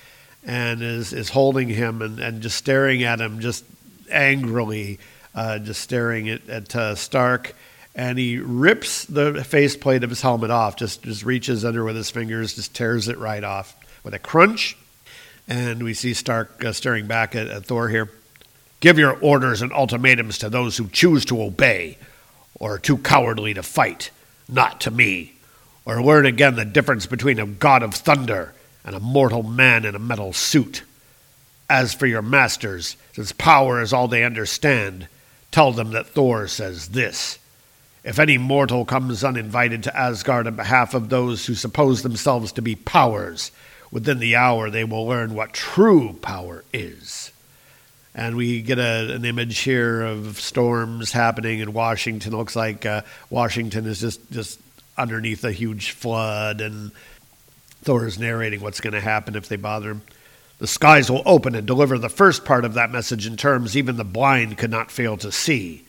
and 0.45 0.81
is, 0.81 1.11
is 1.11 1.29
holding 1.29 1.67
him 1.67 2.01
and, 2.01 2.19
and 2.19 2.41
just 2.41 2.57
staring 2.57 3.03
at 3.03 3.19
him, 3.19 3.39
just 3.41 3.65
angrily, 4.09 4.99
uh, 5.35 5.59
just 5.59 5.81
staring 5.81 6.29
at, 6.29 6.47
at 6.47 6.75
uh, 6.75 6.95
Stark. 6.95 7.55
And 7.97 8.19
he 8.19 8.37
rips 8.37 9.05
the 9.05 9.43
faceplate 9.43 10.03
of 10.03 10.11
his 10.11 10.21
helmet 10.21 10.51
off, 10.51 10.75
just, 10.75 11.01
just 11.01 11.25
reaches 11.25 11.65
under 11.65 11.83
with 11.83 11.95
his 11.95 12.11
fingers, 12.11 12.53
just 12.53 12.75
tears 12.75 13.07
it 13.07 13.17
right 13.17 13.43
off 13.43 13.75
with 14.03 14.13
a 14.13 14.19
crunch. 14.19 14.77
And 15.47 15.81
we 15.81 15.95
see 15.95 16.13
Stark 16.13 16.63
uh, 16.63 16.73
staring 16.73 17.07
back 17.07 17.35
at, 17.35 17.47
at 17.47 17.65
Thor 17.65 17.89
here. 17.89 18.11
Give 18.81 18.99
your 18.99 19.17
orders 19.17 19.63
and 19.63 19.73
ultimatums 19.73 20.37
to 20.37 20.49
those 20.49 20.77
who 20.77 20.87
choose 20.89 21.25
to 21.25 21.41
obey, 21.41 21.97
or 22.59 22.75
are 22.75 22.79
too 22.79 22.99
cowardly 22.99 23.55
to 23.55 23.63
fight, 23.63 24.11
not 24.47 24.79
to 24.81 24.91
me. 24.91 25.33
Or 25.83 26.03
learn 26.03 26.27
again 26.27 26.55
the 26.55 26.65
difference 26.65 27.07
between 27.07 27.39
a 27.39 27.47
god 27.47 27.81
of 27.81 27.95
thunder 27.95 28.53
and 28.85 28.95
a 28.95 28.99
mortal 28.99 29.41
man 29.41 29.85
in 29.85 29.95
a 29.95 29.99
metal 29.99 30.33
suit. 30.33 30.83
As 31.67 31.95
for 31.95 32.05
your 32.05 32.21
masters, 32.21 32.95
since 33.13 33.31
power 33.31 33.81
is 33.81 33.91
all 33.91 34.07
they 34.07 34.23
understand, 34.23 35.07
tell 35.49 35.71
them 35.71 35.91
that 35.91 36.07
Thor 36.07 36.47
says 36.47 36.89
this. 36.89 37.39
If 38.07 38.19
any 38.19 38.37
mortal 38.37 38.85
comes 38.85 39.21
uninvited 39.21 39.83
to 39.83 39.97
Asgard 39.97 40.47
on 40.47 40.55
behalf 40.55 40.93
of 40.93 41.09
those 41.09 41.45
who 41.45 41.55
suppose 41.55 42.03
themselves 42.03 42.53
to 42.53 42.61
be 42.61 42.73
powers, 42.73 43.51
within 43.91 44.19
the 44.19 44.37
hour 44.37 44.69
they 44.69 44.85
will 44.85 45.05
learn 45.05 45.33
what 45.33 45.51
true 45.51 46.13
power 46.21 46.63
is. 46.71 47.33
And 48.15 48.37
we 48.37 48.61
get 48.61 48.79
a, 48.79 49.13
an 49.13 49.25
image 49.25 49.57
here 49.57 50.03
of 50.03 50.39
storms 50.39 51.11
happening 51.11 51.59
in 51.59 51.73
Washington. 51.73 52.33
It 52.33 52.37
looks 52.37 52.55
like 52.55 52.85
uh, 52.85 53.01
Washington 53.29 53.85
is 53.85 53.99
just, 53.99 54.31
just 54.31 54.57
underneath 54.97 55.43
a 55.43 55.51
huge 55.51 55.91
flood, 55.91 56.61
and 56.61 56.93
Thor 57.81 58.07
is 58.07 58.17
narrating 58.17 58.61
what's 58.61 58.79
going 58.79 58.93
to 58.93 59.01
happen 59.01 59.35
if 59.35 59.49
they 59.49 59.57
bother 59.57 59.91
him. 59.91 60.01
The 60.59 60.67
skies 60.67 61.11
will 61.11 61.23
open 61.25 61.55
and 61.55 61.67
deliver 61.67 61.97
the 61.97 62.07
first 62.07 62.45
part 62.45 62.63
of 62.63 62.75
that 62.75 62.89
message 62.89 63.27
in 63.27 63.35
terms 63.35 63.75
even 63.75 63.97
the 63.97 64.05
blind 64.05 64.57
could 64.57 64.71
not 64.71 64.91
fail 64.91 65.17
to 65.17 65.29
see. 65.29 65.83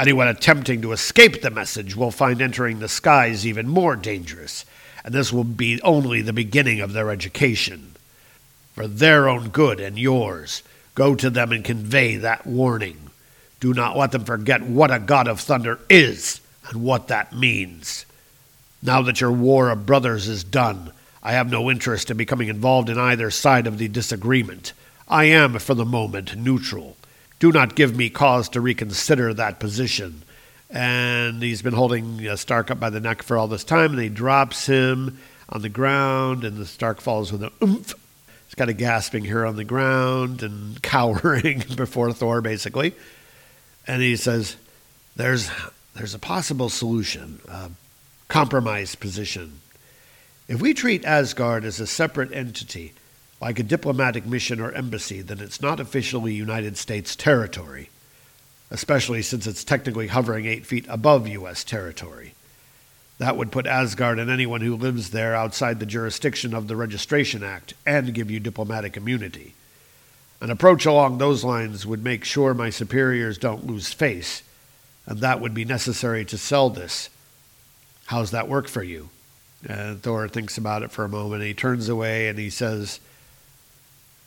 Anyone 0.00 0.28
attempting 0.28 0.80
to 0.80 0.92
escape 0.92 1.42
the 1.42 1.50
message 1.50 1.94
will 1.94 2.10
find 2.10 2.40
entering 2.40 2.78
the 2.78 2.88
skies 2.88 3.46
even 3.46 3.68
more 3.68 3.96
dangerous, 3.96 4.64
and 5.04 5.12
this 5.12 5.30
will 5.30 5.44
be 5.44 5.78
only 5.82 6.22
the 6.22 6.32
beginning 6.32 6.80
of 6.80 6.94
their 6.94 7.10
education. 7.10 7.96
For 8.72 8.86
their 8.86 9.28
own 9.28 9.50
good 9.50 9.78
and 9.78 9.98
yours, 9.98 10.62
go 10.94 11.14
to 11.14 11.28
them 11.28 11.52
and 11.52 11.62
convey 11.62 12.16
that 12.16 12.46
warning. 12.46 13.10
Do 13.60 13.74
not 13.74 13.94
let 13.94 14.12
them 14.12 14.24
forget 14.24 14.62
what 14.62 14.90
a 14.90 14.98
god 14.98 15.28
of 15.28 15.38
thunder 15.38 15.78
is 15.90 16.40
and 16.70 16.82
what 16.82 17.08
that 17.08 17.36
means. 17.36 18.06
Now 18.82 19.02
that 19.02 19.20
your 19.20 19.32
war 19.32 19.68
of 19.68 19.84
brothers 19.84 20.28
is 20.28 20.44
done, 20.44 20.92
I 21.22 21.32
have 21.32 21.50
no 21.50 21.70
interest 21.70 22.10
in 22.10 22.16
becoming 22.16 22.48
involved 22.48 22.88
in 22.88 22.96
either 22.96 23.30
side 23.30 23.66
of 23.66 23.76
the 23.76 23.88
disagreement. 23.88 24.72
I 25.06 25.24
am, 25.24 25.58
for 25.58 25.74
the 25.74 25.84
moment, 25.84 26.38
neutral. 26.38 26.96
Do 27.40 27.50
not 27.50 27.74
give 27.74 27.96
me 27.96 28.10
cause 28.10 28.50
to 28.50 28.60
reconsider 28.60 29.34
that 29.34 29.58
position. 29.58 30.22
And 30.68 31.42
he's 31.42 31.62
been 31.62 31.72
holding 31.72 32.28
uh, 32.28 32.36
Stark 32.36 32.70
up 32.70 32.78
by 32.78 32.90
the 32.90 33.00
neck 33.00 33.22
for 33.22 33.36
all 33.36 33.48
this 33.48 33.64
time, 33.64 33.92
and 33.92 34.00
he 34.00 34.10
drops 34.10 34.66
him 34.66 35.18
on 35.48 35.62
the 35.62 35.68
ground, 35.70 36.44
and 36.44 36.58
the 36.58 36.66
Stark 36.66 37.00
falls 37.00 37.32
with 37.32 37.42
an 37.42 37.50
oomph. 37.62 37.94
He's 38.46 38.54
kind 38.54 38.70
of 38.70 38.76
gasping 38.76 39.24
here 39.24 39.46
on 39.46 39.56
the 39.56 39.64
ground 39.64 40.42
and 40.42 40.80
cowering 40.82 41.64
before 41.76 42.12
Thor, 42.12 42.40
basically. 42.42 42.94
And 43.86 44.02
he 44.02 44.16
says, 44.16 44.56
"There's, 45.16 45.50
there's 45.94 46.14
a 46.14 46.18
possible 46.18 46.68
solution, 46.68 47.40
a 47.48 47.70
compromise 48.28 48.94
position. 48.94 49.60
If 50.46 50.60
we 50.60 50.74
treat 50.74 51.04
Asgard 51.04 51.64
as 51.64 51.80
a 51.80 51.86
separate 51.86 52.32
entity, 52.32 52.92
like 53.40 53.58
a 53.58 53.64
diplomatic 53.64 54.26
mission 54.26 54.60
or 54.60 54.70
embassy, 54.72 55.22
then 55.22 55.40
it's 55.40 55.62
not 55.62 55.80
officially 55.80 56.34
United 56.34 56.76
States 56.76 57.16
territory, 57.16 57.88
especially 58.70 59.22
since 59.22 59.46
it's 59.46 59.64
technically 59.64 60.08
hovering 60.08 60.46
eight 60.46 60.66
feet 60.66 60.84
above 60.88 61.26
U.S. 61.26 61.64
territory. 61.64 62.34
That 63.18 63.36
would 63.36 63.52
put 63.52 63.66
Asgard 63.66 64.18
and 64.18 64.30
anyone 64.30 64.60
who 64.60 64.76
lives 64.76 65.10
there 65.10 65.34
outside 65.34 65.78
the 65.78 65.86
jurisdiction 65.86 66.54
of 66.54 66.68
the 66.68 66.76
Registration 66.76 67.42
Act 67.42 67.74
and 67.86 68.14
give 68.14 68.30
you 68.30 68.40
diplomatic 68.40 68.96
immunity. 68.96 69.54
An 70.40 70.50
approach 70.50 70.86
along 70.86 71.18
those 71.18 71.44
lines 71.44 71.86
would 71.86 72.02
make 72.02 72.24
sure 72.24 72.54
my 72.54 72.70
superiors 72.70 73.36
don't 73.36 73.66
lose 73.66 73.92
face, 73.92 74.42
and 75.06 75.18
that 75.18 75.40
would 75.40 75.52
be 75.52 75.66
necessary 75.66 76.24
to 76.26 76.38
sell 76.38 76.70
this. 76.70 77.10
How's 78.06 78.30
that 78.30 78.48
work 78.48 78.68
for 78.68 78.82
you? 78.82 79.10
And 79.68 80.02
Thor 80.02 80.26
thinks 80.26 80.56
about 80.56 80.82
it 80.82 80.90
for 80.90 81.04
a 81.04 81.08
moment. 81.08 81.42
He 81.42 81.52
turns 81.52 81.90
away 81.90 82.28
and 82.28 82.38
he 82.38 82.48
says, 82.48 83.00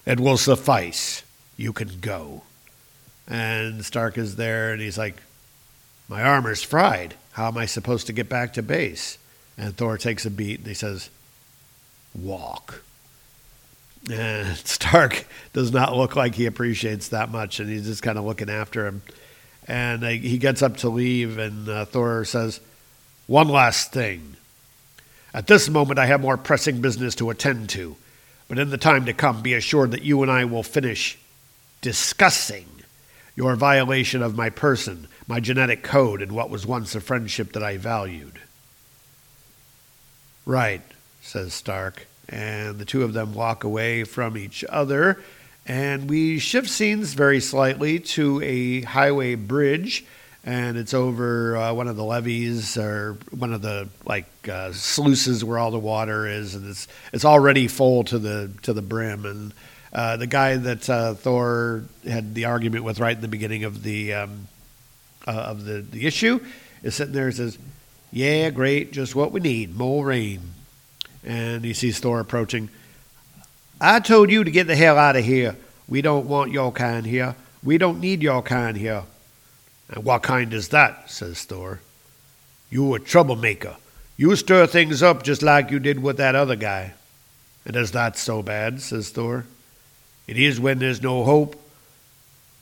It 0.06 0.20
will 0.20 0.38
suffice. 0.38 1.24
You 1.58 1.74
can 1.74 2.00
go. 2.02 2.44
And 3.28 3.86
Stark 3.86 4.18
is 4.18 4.36
there 4.36 4.74
and 4.74 4.82
he's 4.82 4.98
like, 4.98 5.16
My 6.10 6.24
armor's 6.24 6.64
fried. 6.64 7.16
How 7.34 7.48
am 7.48 7.58
I 7.58 7.66
supposed 7.66 8.08
to 8.08 8.14
get 8.14 8.30
back 8.30 8.54
to 8.54 8.62
base? 8.62 9.18
And 9.58 9.76
Thor 9.76 9.98
takes 9.98 10.26
a 10.26 10.32
beat 10.32 10.60
and 10.60 10.68
he 10.68 10.74
says, 10.74 11.10
Walk. 12.14 12.84
And 14.12 14.58
Stark 14.66 15.26
does 15.54 15.72
not 15.72 15.96
look 15.96 16.16
like 16.16 16.36
he 16.36 16.46
appreciates 16.46 17.10
that 17.10 17.32
much, 17.32 17.60
and 17.60 17.70
he's 17.70 17.86
just 17.86 18.04
kind 18.04 18.18
of 18.18 18.26
looking 18.26 18.50
after 18.50 18.86
him. 18.86 19.02
And 19.68 20.04
he 20.04 20.38
gets 20.38 20.62
up 20.62 20.78
to 20.78 20.90
leave, 20.90 21.38
and 21.38 21.70
uh, 21.70 21.86
Thor 21.86 22.26
says, 22.26 22.60
One 23.28 23.48
last 23.48 23.94
thing. 23.94 24.36
At 25.34 25.48
this 25.48 25.70
moment, 25.70 26.00
I 26.00 26.06
have 26.06 26.22
more 26.22 26.38
pressing 26.38 26.82
business 26.82 27.16
to 27.16 27.30
attend 27.30 27.70
to, 27.70 27.96
but 28.54 28.62
in 28.62 28.70
the 28.70 28.78
time 28.78 29.06
to 29.06 29.14
come, 29.14 29.42
be 29.42 29.56
assured 29.56 29.90
that 29.90 30.04
you 30.04 30.22
and 30.22 30.30
I 30.30 30.46
will 30.46 30.62
finish 30.62 31.18
discussing 31.82 32.68
your 33.36 33.56
violation 33.56 34.22
of 34.22 34.38
my 34.38 34.52
person, 34.52 35.08
my 35.28 35.40
genetic 35.40 35.82
code, 35.82 36.22
and 36.22 36.32
what 36.34 36.52
was 36.52 36.64
once 36.64 36.94
a 36.94 37.02
friendship 37.02 37.54
that 37.54 37.64
I 37.64 37.78
valued. 37.78 38.40
Right, 40.46 40.84
says 41.20 41.56
Stark, 41.56 42.06
and 42.30 42.78
the 42.78 42.86
two 42.86 43.02
of 43.02 43.14
them 43.14 43.34
walk 43.34 43.64
away 43.64 44.04
from 44.04 44.38
each 44.38 44.64
other, 44.70 45.20
and 45.66 46.08
we 46.08 46.38
shift 46.38 46.70
scenes 46.70 47.16
very 47.16 47.40
slightly 47.40 47.98
to 48.00 48.40
a 48.44 48.82
highway 48.84 49.34
bridge, 49.34 50.06
and 50.44 50.78
it's 50.78 50.94
over 50.94 51.56
uh, 51.56 51.74
one 51.74 51.88
of 51.88 51.96
the 51.96 52.04
levees 52.04 52.78
or 52.78 53.18
one 53.32 53.54
of 53.54 53.62
the 53.62 53.88
like 54.06 54.28
uh, 54.50 54.74
sluices 54.74 55.44
where 55.44 55.58
all 55.58 55.72
the 55.72 55.80
water 55.80 56.28
is, 56.28 56.56
and 56.56 56.70
it's 56.70 56.88
it's 57.14 57.26
already 57.26 57.68
full 57.68 58.04
to 58.06 58.20
the 58.20 58.52
to 58.64 58.74
the 58.74 58.82
brim, 58.82 59.26
and 59.26 59.54
uh, 59.94 60.18
the 60.18 60.28
guy 60.28 60.58
that 60.58 60.90
uh, 60.90 61.14
Thor 61.14 61.86
had 62.06 62.36
the 62.36 62.46
argument 62.46 62.84
with 62.84 63.00
right 63.00 63.16
in 63.16 63.22
the 63.22 63.28
beginning 63.28 63.64
of 63.64 63.84
the 63.84 64.14
um, 64.14 64.48
uh, 65.26 65.32
of 65.32 65.64
the, 65.64 65.82
the 65.82 66.06
issue 66.06 66.40
is 66.82 66.96
sitting 66.96 67.14
there 67.14 67.28
and 67.28 67.36
says, 67.36 67.58
"Yeah, 68.12 68.50
great, 68.50 68.92
just 68.92 69.16
what 69.16 69.32
we 69.32 69.40
need, 69.40 69.76
more 69.76 70.06
rain." 70.06 70.42
And 71.26 71.64
he 71.64 71.74
sees 71.74 72.00
Thor 72.00 72.20
approaching. 72.20 72.70
I 73.80 74.02
told 74.02 74.30
you 74.30 74.44
to 74.44 74.52
get 74.52 74.68
the 74.68 74.76
hell 74.76 74.98
out 74.98 75.16
of 75.16 75.24
here. 75.24 75.56
We 75.88 76.02
don't 76.02 76.28
want 76.28 76.52
your 76.52 76.74
kind 76.74 77.06
here. 77.06 77.36
We 77.64 77.78
don't 77.78 78.02
need 78.02 78.22
your 78.22 78.42
kind 78.42 78.76
here. 78.76 79.04
And 79.90 80.04
what 80.04 80.24
kind 80.24 80.54
is 80.54 80.70
that? 80.70 81.10
says 81.10 81.44
Thor. 81.44 81.80
You 82.70 82.94
a 82.94 83.00
troublemaker. 83.00 83.76
You 84.18 84.36
stir 84.36 84.68
things 84.68 85.04
up 85.04 85.24
just 85.24 85.42
like 85.42 85.72
you 85.72 85.80
did 85.80 86.02
with 86.02 86.18
that 86.18 86.36
other 86.36 86.56
guy. 86.56 86.94
And 87.66 87.76
is 87.76 87.92
that 87.92 88.18
so 88.18 88.42
bad? 88.42 88.82
says 88.82 89.10
Thor. 89.10 89.46
It 90.28 90.38
is 90.38 90.60
when 90.60 90.80
there's 90.80 91.02
no 91.02 91.24
hope, 91.24 91.60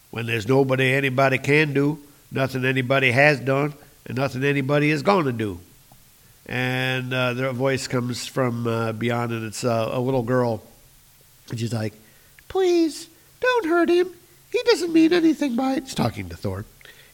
when 0.10 0.26
there's 0.26 0.48
nobody 0.48 0.94
anybody 0.94 1.38
can 1.38 1.74
do, 1.74 2.00
nothing 2.32 2.66
anybody 2.66 3.12
has 3.12 3.40
done, 3.40 3.74
and 4.06 4.18
nothing 4.18 4.44
anybody 4.44 4.90
is 4.90 5.04
going 5.04 5.26
to 5.26 5.32
do. 5.32 5.60
And 6.48 7.14
uh, 7.14 7.34
the 7.34 7.52
voice 7.52 7.88
comes 7.88 8.26
from 8.26 8.68
uh, 8.68 8.94
beyond, 8.94 9.32
and 9.32 9.46
it's 9.46 9.64
uh, 9.64 9.90
a 9.92 10.00
little 10.00 10.24
girl. 10.24 10.64
And 11.50 11.60
she's 11.60 11.74
like, 11.74 11.94
Please, 12.48 13.08
don't 13.40 13.66
hurt 13.68 13.90
him. 13.90 14.12
He 14.52 14.62
doesn't 14.66 14.92
mean 14.92 15.14
anything 15.14 15.56
by 15.56 15.76
it. 15.76 15.84
He's 15.84 15.96
talking 15.96 16.28
to 16.30 16.36
Thor. 16.36 16.66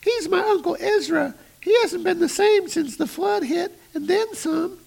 He's 0.07 0.29
my 0.29 0.39
Uncle 0.39 0.77
Ezra. 0.79 1.35
He 1.61 1.77
hasn't 1.81 2.05
been 2.05 2.19
the 2.19 2.29
same 2.29 2.69
since 2.69 2.95
the 2.95 3.07
flood 3.07 3.43
hit, 3.43 3.77
and 3.93 4.07
then 4.07 4.33
some. 4.33 4.79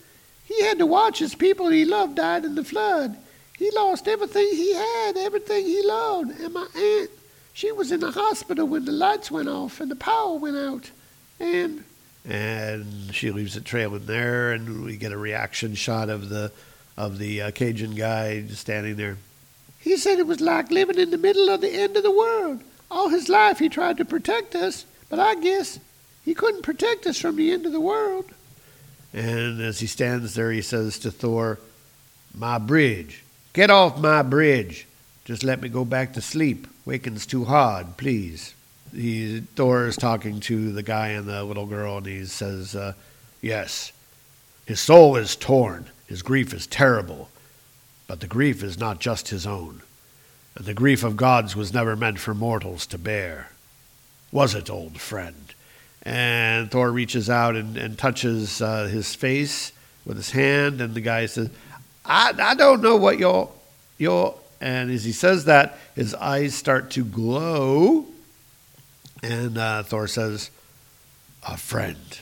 He 0.44 0.62
had 0.62 0.78
to 0.78 0.86
watch 0.86 1.18
his 1.18 1.34
people 1.34 1.68
he 1.68 1.84
loved 1.84 2.16
died 2.16 2.46
in 2.46 2.54
the 2.54 2.64
flood. 2.64 3.18
He 3.58 3.70
lost 3.72 4.08
everything 4.08 4.48
he 4.50 4.72
had, 4.74 5.18
everything 5.18 5.66
he 5.66 5.82
loved. 5.84 6.40
And 6.40 6.54
my 6.54 6.66
aunt, 6.74 7.10
she 7.52 7.70
was 7.70 7.92
in 7.92 8.00
the 8.00 8.12
hospital 8.12 8.66
when 8.66 8.86
the 8.86 8.92
lights 8.92 9.30
went 9.30 9.50
off 9.50 9.78
and 9.78 9.90
the 9.90 9.96
power 9.96 10.36
went 10.36 10.56
out. 10.56 10.90
And 11.38 11.84
and 12.24 13.14
she 13.14 13.30
leaves 13.30 13.56
it 13.56 13.66
trailing 13.66 14.06
there, 14.06 14.52
and 14.52 14.84
we 14.84 14.96
get 14.96 15.12
a 15.12 15.18
reaction 15.18 15.74
shot 15.74 16.08
of 16.08 16.30
the 16.30 16.50
of 16.96 17.18
the 17.18 17.42
uh, 17.42 17.50
Cajun 17.50 17.94
guy 17.94 18.40
just 18.40 18.62
standing 18.62 18.96
there. 18.96 19.18
He 19.78 19.98
said 19.98 20.18
it 20.18 20.26
was 20.26 20.40
like 20.40 20.70
living 20.70 20.98
in 20.98 21.10
the 21.10 21.18
middle 21.18 21.50
of 21.50 21.60
the 21.60 21.70
end 21.70 21.98
of 21.98 22.02
the 22.02 22.10
world. 22.10 22.62
All 22.90 23.10
his 23.10 23.28
life 23.28 23.58
he 23.58 23.68
tried 23.68 23.98
to 23.98 24.04
protect 24.06 24.54
us, 24.54 24.86
but 25.10 25.18
I 25.18 25.34
guess 25.34 25.78
he 26.24 26.32
couldn't 26.32 26.62
protect 26.62 27.06
us 27.06 27.20
from 27.20 27.36
the 27.36 27.52
end 27.52 27.66
of 27.66 27.72
the 27.72 27.80
world. 27.80 28.30
And 29.12 29.60
as 29.60 29.80
he 29.80 29.86
stands 29.86 30.34
there, 30.34 30.52
he 30.52 30.62
says 30.62 30.98
to 31.00 31.10
Thor, 31.10 31.58
My 32.34 32.58
bridge. 32.58 33.24
Get 33.52 33.70
off 33.70 33.98
my 33.98 34.22
bridge. 34.22 34.86
Just 35.24 35.42
let 35.42 35.60
me 35.60 35.68
go 35.68 35.84
back 35.84 36.12
to 36.14 36.20
sleep. 36.22 36.66
Waking's 36.84 37.26
too 37.26 37.44
hard, 37.44 37.96
please. 37.96 38.54
He, 38.94 39.40
Thor 39.56 39.86
is 39.86 39.96
talking 39.96 40.40
to 40.40 40.72
the 40.72 40.82
guy 40.82 41.08
and 41.08 41.28
the 41.28 41.44
little 41.44 41.66
girl, 41.66 41.98
and 41.98 42.06
he 42.06 42.24
says, 42.24 42.74
uh, 42.74 42.94
Yes, 43.40 43.92
his 44.66 44.80
soul 44.80 45.16
is 45.16 45.36
torn. 45.36 45.86
His 46.06 46.22
grief 46.22 46.52
is 46.54 46.66
terrible. 46.66 47.28
But 48.06 48.20
the 48.20 48.26
grief 48.26 48.62
is 48.62 48.78
not 48.78 49.00
just 49.00 49.28
his 49.28 49.46
own. 49.46 49.82
And 50.56 50.64
the 50.64 50.74
grief 50.74 51.04
of 51.04 51.16
gods 51.16 51.54
was 51.54 51.72
never 51.72 51.96
meant 51.96 52.18
for 52.18 52.34
mortals 52.34 52.86
to 52.86 52.98
bear. 52.98 53.50
Was 54.32 54.54
it, 54.54 54.70
old 54.70 55.00
friend? 55.00 55.54
And 56.02 56.70
Thor 56.70 56.90
reaches 56.90 57.28
out 57.28 57.56
and, 57.56 57.76
and 57.76 57.98
touches 57.98 58.62
uh, 58.62 58.86
his 58.86 59.14
face 59.14 59.72
with 60.04 60.16
his 60.16 60.30
hand, 60.30 60.80
and 60.80 60.94
the 60.94 61.00
guy 61.00 61.26
says, 61.26 61.50
I, 62.04 62.32
I 62.38 62.54
don't 62.54 62.80
know 62.80 62.96
what 62.96 63.18
your 63.18 63.50
your 63.98 64.34
and 64.60 64.90
as 64.90 65.04
he 65.04 65.12
says 65.12 65.46
that, 65.46 65.78
his 65.94 66.14
eyes 66.14 66.54
start 66.54 66.90
to 66.92 67.04
glow, 67.04 68.06
and 69.22 69.56
uh, 69.56 69.82
Thor 69.82 70.06
says, 70.06 70.50
"A 71.46 71.56
friend." 71.56 72.20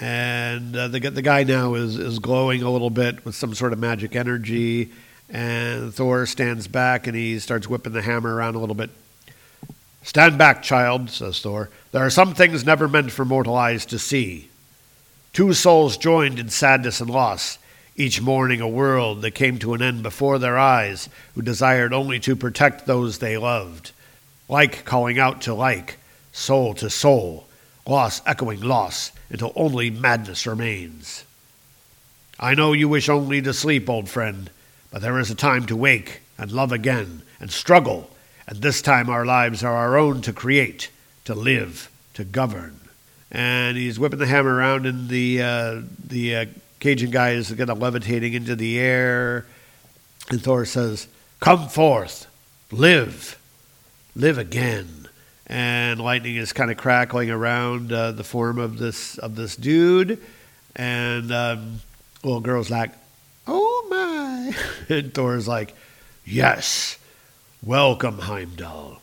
And 0.00 0.76
uh, 0.76 0.88
the 0.88 1.00
the 1.00 1.22
guy 1.22 1.44
now 1.44 1.74
is 1.74 1.96
is 1.96 2.18
glowing 2.18 2.62
a 2.62 2.70
little 2.70 2.90
bit 2.90 3.24
with 3.24 3.34
some 3.34 3.54
sort 3.54 3.72
of 3.72 3.78
magic 3.78 4.14
energy, 4.14 4.92
and 5.28 5.92
Thor 5.92 6.26
stands 6.26 6.68
back 6.68 7.06
and 7.06 7.16
he 7.16 7.38
starts 7.38 7.68
whipping 7.68 7.92
the 7.92 8.02
hammer 8.02 8.34
around 8.34 8.54
a 8.54 8.58
little 8.58 8.74
bit. 8.74 8.90
Stand 10.04 10.38
back, 10.38 10.62
child, 10.62 11.10
says 11.10 11.40
Thor. 11.40 11.70
There 11.90 12.04
are 12.04 12.10
some 12.10 12.34
things 12.34 12.64
never 12.64 12.86
meant 12.86 13.10
for 13.10 13.24
mortal 13.24 13.56
eyes 13.56 13.84
to 13.86 13.98
see. 13.98 14.48
Two 15.32 15.52
souls 15.52 15.96
joined 15.96 16.38
in 16.38 16.48
sadness 16.48 17.00
and 17.00 17.10
loss 17.10 17.58
each 17.96 18.20
mourning 18.20 18.60
a 18.60 18.68
world 18.68 19.22
that 19.22 19.32
came 19.32 19.58
to 19.58 19.74
an 19.74 19.82
end 19.82 20.02
before 20.02 20.38
their 20.38 20.58
eyes, 20.58 21.08
who 21.34 21.42
desired 21.42 21.92
only 21.92 22.18
to 22.20 22.34
protect 22.34 22.86
those 22.86 23.18
they 23.18 23.36
loved. 23.36 23.92
Like 24.48 24.84
calling 24.84 25.18
out 25.18 25.42
to 25.42 25.54
like, 25.54 25.98
soul 26.32 26.74
to 26.74 26.90
soul, 26.90 27.46
loss 27.86 28.20
echoing 28.26 28.60
loss, 28.60 29.12
until 29.30 29.52
only 29.54 29.90
madness 29.90 30.46
remains. 30.46 31.24
I 32.38 32.54
know 32.54 32.72
you 32.72 32.88
wish 32.88 33.08
only 33.08 33.40
to 33.42 33.54
sleep, 33.54 33.88
old 33.88 34.08
friend, 34.08 34.50
but 34.90 35.00
there 35.00 35.20
is 35.20 35.30
a 35.30 35.36
time 35.36 35.66
to 35.66 35.76
wake 35.76 36.20
and 36.36 36.50
love 36.50 36.72
again 36.72 37.22
and 37.38 37.50
struggle, 37.50 38.10
and 38.46 38.58
this 38.58 38.82
time 38.82 39.08
our 39.08 39.24
lives 39.24 39.64
are 39.64 39.74
our 39.74 39.96
own 39.96 40.20
to 40.22 40.32
create, 40.32 40.90
to 41.24 41.34
live, 41.34 41.90
to 42.14 42.24
govern. 42.24 42.80
And 43.30 43.76
he's 43.76 43.98
whipping 43.98 44.18
the 44.18 44.26
hammer 44.26 44.54
around, 44.54 44.86
and 44.86 45.08
the 45.08 45.42
uh, 45.42 45.80
the 46.06 46.36
uh, 46.36 46.44
Cajun 46.80 47.10
guy 47.10 47.30
is 47.30 47.50
kind 47.50 47.70
of 47.70 47.78
levitating 47.78 48.34
into 48.34 48.54
the 48.54 48.78
air. 48.78 49.46
And 50.30 50.42
Thor 50.42 50.64
says, 50.64 51.08
Come 51.40 51.68
forth, 51.68 52.26
live, 52.70 53.38
live 54.14 54.38
again. 54.38 55.08
And 55.46 56.00
lightning 56.00 56.36
is 56.36 56.52
kind 56.52 56.70
of 56.70 56.76
crackling 56.76 57.30
around 57.30 57.92
uh, 57.92 58.12
the 58.12 58.24
form 58.24 58.58
of 58.58 58.78
this 58.78 59.18
of 59.18 59.34
this 59.34 59.56
dude, 59.56 60.22
and 60.74 61.30
um, 61.30 61.80
little 62.22 62.40
girl's 62.40 62.70
like, 62.70 62.92
"Oh 63.46 63.86
my!" 63.90 64.56
and 64.94 65.12
Thor's 65.12 65.46
like, 65.46 65.74
"Yes, 66.24 66.98
welcome 67.64 68.18
Heimdall, 68.18 69.00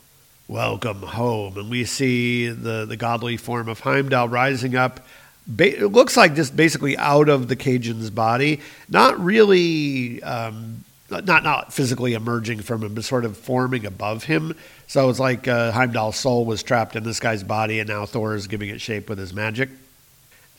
welcome 0.48 1.02
home." 1.02 1.58
And 1.58 1.70
we 1.70 1.86
see 1.86 2.48
the 2.48 2.86
the 2.86 2.98
godly 2.98 3.38
form 3.38 3.68
of 3.70 3.82
Heimdall 3.82 4.30
rising 4.30 4.76
up 4.76 5.02
Ba- 5.48 5.80
it 5.84 5.88
looks 5.88 6.16
like 6.16 6.36
just 6.36 6.56
basically 6.56 6.98
out 6.98 7.28
of 7.28 7.48
the 7.48 7.56
Cajun's 7.56 8.10
body, 8.10 8.62
not 8.90 9.20
really, 9.20 10.22
um, 10.24 10.84
not 11.10 11.44
not 11.44 11.74
physically 11.74 12.14
emerging 12.14 12.62
from 12.62 12.84
him, 12.84 12.94
but 12.94 13.04
sort 13.04 13.26
of 13.26 13.36
forming 13.38 13.86
above 13.86 14.24
him. 14.24 14.56
So 14.88 15.10
it's 15.10 15.20
like 15.20 15.48
uh, 15.48 15.72
Heimdall's 15.72 16.16
soul 16.16 16.46
was 16.46 16.64
trapped 16.64 16.96
in 16.96 17.04
this 17.04 17.20
guy's 17.20 17.44
body, 17.44 17.80
and 17.80 17.90
now 17.90 18.06
Thor 18.06 18.36
is 18.36 18.48
giving 18.48 18.70
it 18.70 18.80
shape 18.80 19.10
with 19.10 19.18
his 19.18 19.34
magic. 19.34 19.70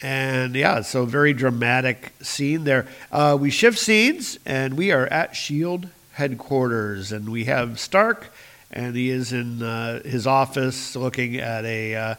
And 0.03 0.55
yeah, 0.57 0.81
so 0.81 1.05
very 1.05 1.33
dramatic 1.33 2.13
scene 2.21 2.65
there. 2.65 2.89
Uh, 3.13 3.39
we 3.41 3.51
shift 3.51 3.79
scenes, 3.79 4.39
and 4.45 4.77
we 4.77 4.91
are 4.91 5.07
at 5.07 5.37
Shield 5.37 5.89
headquarters, 6.13 7.13
and 7.13 7.29
we 7.29 7.45
have 7.45 7.81
Stark, 7.81 8.33
and 8.71 8.95
he 8.95 9.11
is 9.11 9.33
in 9.33 9.63
uh, 9.63 10.03
his 10.03 10.27
office 10.27 10.95
looking 10.97 11.37
at 11.37 11.65
a, 11.65 11.95
uh, 11.95 12.15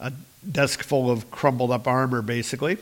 a 0.00 0.12
desk 0.50 0.82
full 0.82 1.10
of 1.10 1.30
crumbled 1.30 1.70
up 1.70 1.86
armor, 1.86 2.22
basically. 2.22 2.78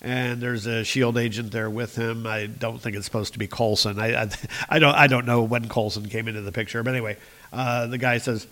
And 0.00 0.40
there's 0.40 0.66
a 0.66 0.84
Shield 0.84 1.18
agent 1.18 1.50
there 1.50 1.68
with 1.68 1.96
him. 1.96 2.26
I 2.26 2.46
don't 2.46 2.80
think 2.80 2.94
it's 2.94 3.04
supposed 3.04 3.32
to 3.32 3.38
be 3.38 3.48
Coulson. 3.48 3.98
I, 3.98 4.22
I, 4.22 4.30
I 4.68 4.78
don't 4.78 4.94
I 4.94 5.06
don't 5.08 5.26
know 5.26 5.42
when 5.42 5.68
Coulson 5.68 6.08
came 6.08 6.28
into 6.28 6.40
the 6.40 6.52
picture, 6.52 6.82
but 6.82 6.94
anyway, 6.94 7.16
uh, 7.52 7.86
the 7.88 7.98
guy 7.98 8.18
says, 8.18 8.46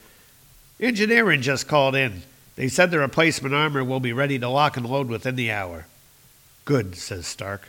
"Engineering 0.81 1.43
just 1.43 1.69
called 1.69 1.95
in. 1.95 2.23
They 2.57 2.69
said 2.69 2.91
the 2.91 2.99
replacement 2.99 3.55
armor 3.55 3.85
will 3.85 4.01
be 4.01 4.13
ready 4.13 4.39
to 4.39 4.49
lock 4.49 4.77
and 4.77 4.87
load 4.87 5.09
within 5.09 5.37
the 5.37 5.53
hour." 5.53 5.87
Good, 6.65 6.97
says 6.97 7.29
Stark. 7.29 7.69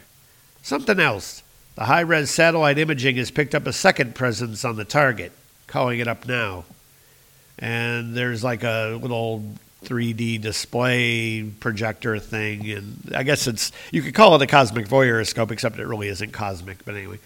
Something 0.64 1.00
else. 1.00 1.44
The 1.78 1.86
high 1.86 2.02
res 2.02 2.32
satellite 2.32 2.80
imaging 2.80 3.18
has 3.18 3.30
picked 3.30 3.54
up 3.54 3.68
a 3.68 3.72
second 3.72 4.16
presence 4.16 4.66
on 4.66 4.78
the 4.78 4.84
target, 4.84 5.32
calling 5.68 6.00
it 6.00 6.08
up 6.08 6.28
now. 6.28 6.66
And 7.60 8.16
there's 8.16 8.44
like 8.44 8.64
a 8.64 8.98
little 9.00 9.44
3D 9.86 10.42
display 10.42 11.44
projector 11.44 12.18
thing, 12.18 12.68
and 12.72 13.12
I 13.16 13.22
guess 13.22 13.46
it's 13.46 13.72
you 13.92 14.02
could 14.02 14.16
call 14.16 14.34
it 14.36 14.42
a 14.42 14.48
cosmic 14.48 14.88
voyeuroscope, 14.88 15.52
except 15.52 15.78
it 15.78 15.86
really 15.86 16.08
isn't 16.08 16.34
cosmic. 16.34 16.84
But 16.84 16.96
anyway, 16.96 17.20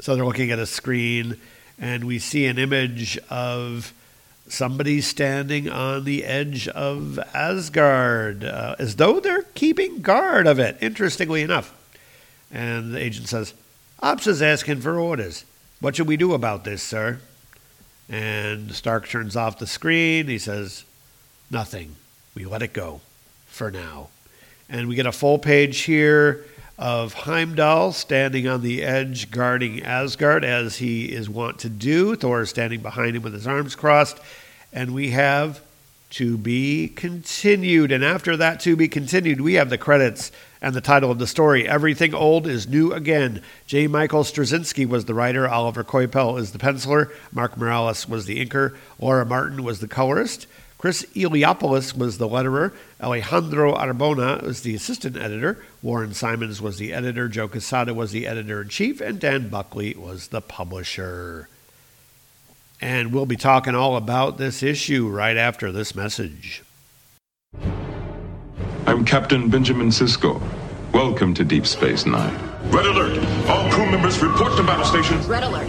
so 0.00 0.16
they're 0.16 0.24
looking 0.24 0.50
at 0.50 0.58
a 0.58 0.66
screen, 0.66 1.36
and 1.78 2.02
we 2.02 2.18
see 2.18 2.46
an 2.46 2.58
image 2.58 3.16
of 3.30 3.92
somebody 4.48 5.02
standing 5.02 5.70
on 5.70 6.02
the 6.02 6.24
edge 6.24 6.66
of 6.66 7.20
Asgard, 7.32 8.42
uh, 8.42 8.74
as 8.80 8.96
though 8.96 9.20
they're 9.20 9.44
keeping 9.54 10.02
guard 10.02 10.48
of 10.48 10.58
it. 10.58 10.78
Interestingly 10.80 11.42
enough, 11.42 11.72
and 12.50 12.92
the 12.92 13.00
agent 13.00 13.28
says, 13.28 13.54
"Ops 14.04 14.26
is 14.26 14.42
asking 14.42 14.82
for 14.82 14.98
orders. 14.98 15.46
What 15.80 15.96
should 15.96 16.06
we 16.06 16.18
do 16.18 16.34
about 16.34 16.64
this, 16.64 16.82
sir?" 16.82 17.20
And 18.08 18.70
Stark 18.72 19.08
turns 19.08 19.34
off 19.34 19.58
the 19.58 19.66
screen. 19.66 20.28
He 20.28 20.38
says, 20.38 20.84
Nothing. 21.50 21.96
We 22.34 22.44
let 22.44 22.62
it 22.62 22.72
go 22.72 23.00
for 23.46 23.70
now. 23.70 24.08
And 24.68 24.88
we 24.88 24.94
get 24.94 25.06
a 25.06 25.12
full 25.12 25.38
page 25.38 25.80
here 25.80 26.44
of 26.76 27.14
Heimdall 27.14 27.92
standing 27.92 28.46
on 28.46 28.60
the 28.60 28.82
edge 28.82 29.30
guarding 29.30 29.82
Asgard 29.82 30.44
as 30.44 30.76
he 30.76 31.06
is 31.12 31.30
wont 31.30 31.58
to 31.60 31.68
do. 31.68 32.14
Thor 32.16 32.42
is 32.42 32.50
standing 32.50 32.80
behind 32.80 33.16
him 33.16 33.22
with 33.22 33.32
his 33.32 33.46
arms 33.46 33.74
crossed. 33.74 34.18
And 34.72 34.92
we 34.92 35.12
have 35.12 35.62
to 36.14 36.38
be 36.38 36.86
continued. 36.88 37.90
And 37.90 38.04
after 38.04 38.36
that 38.36 38.60
to 38.60 38.76
be 38.76 38.86
continued, 38.86 39.40
we 39.40 39.54
have 39.54 39.68
the 39.68 39.78
credits 39.78 40.30
and 40.62 40.72
the 40.72 40.80
title 40.80 41.10
of 41.10 41.18
the 41.18 41.26
story 41.26 41.68
Everything 41.68 42.14
Old 42.14 42.46
is 42.46 42.68
New 42.68 42.92
Again. 42.92 43.42
J. 43.66 43.88
Michael 43.88 44.22
Straczynski 44.22 44.86
was 44.88 45.06
the 45.06 45.14
writer, 45.14 45.48
Oliver 45.48 45.82
Coipel 45.82 46.38
is 46.38 46.52
the 46.52 46.58
penciler, 46.58 47.10
Mark 47.32 47.56
Morales 47.56 48.08
was 48.08 48.26
the 48.26 48.44
inker, 48.46 48.76
Laura 49.00 49.26
Martin 49.26 49.64
was 49.64 49.80
the 49.80 49.88
colorist. 49.88 50.46
Chris 50.78 51.04
Eliopoulos 51.16 51.96
was 51.96 52.18
the 52.18 52.28
letterer. 52.28 52.72
Alejandro 53.00 53.74
Arbona 53.74 54.42
was 54.42 54.60
the 54.60 54.74
assistant 54.74 55.16
editor. 55.16 55.64
Warren 55.82 56.12
Simons 56.12 56.60
was 56.60 56.76
the 56.76 56.92
editor. 56.92 57.26
Joe 57.26 57.48
Quesada 57.48 57.94
was 57.94 58.12
the 58.12 58.26
editor 58.26 58.60
in 58.60 58.68
chief. 58.68 59.00
And 59.00 59.18
Dan 59.18 59.48
Buckley 59.48 59.94
was 59.94 60.28
the 60.28 60.42
publisher. 60.42 61.48
And 62.84 63.14
we'll 63.14 63.24
be 63.24 63.36
talking 63.36 63.74
all 63.74 63.96
about 63.96 64.36
this 64.36 64.62
issue 64.62 65.08
right 65.08 65.38
after 65.38 65.72
this 65.72 65.94
message. 65.94 66.62
I'm 68.86 69.06
Captain 69.06 69.48
Benjamin 69.48 69.88
Sisko. 69.88 70.38
Welcome 70.92 71.32
to 71.32 71.44
Deep 71.44 71.66
Space 71.66 72.04
Nine. 72.04 72.38
Red 72.64 72.84
alert! 72.84 73.16
All 73.48 73.72
crew 73.72 73.90
members 73.90 74.22
report 74.22 74.54
to 74.58 74.62
battle 74.62 74.84
stations. 74.84 75.24
Red 75.24 75.44
alert. 75.44 75.66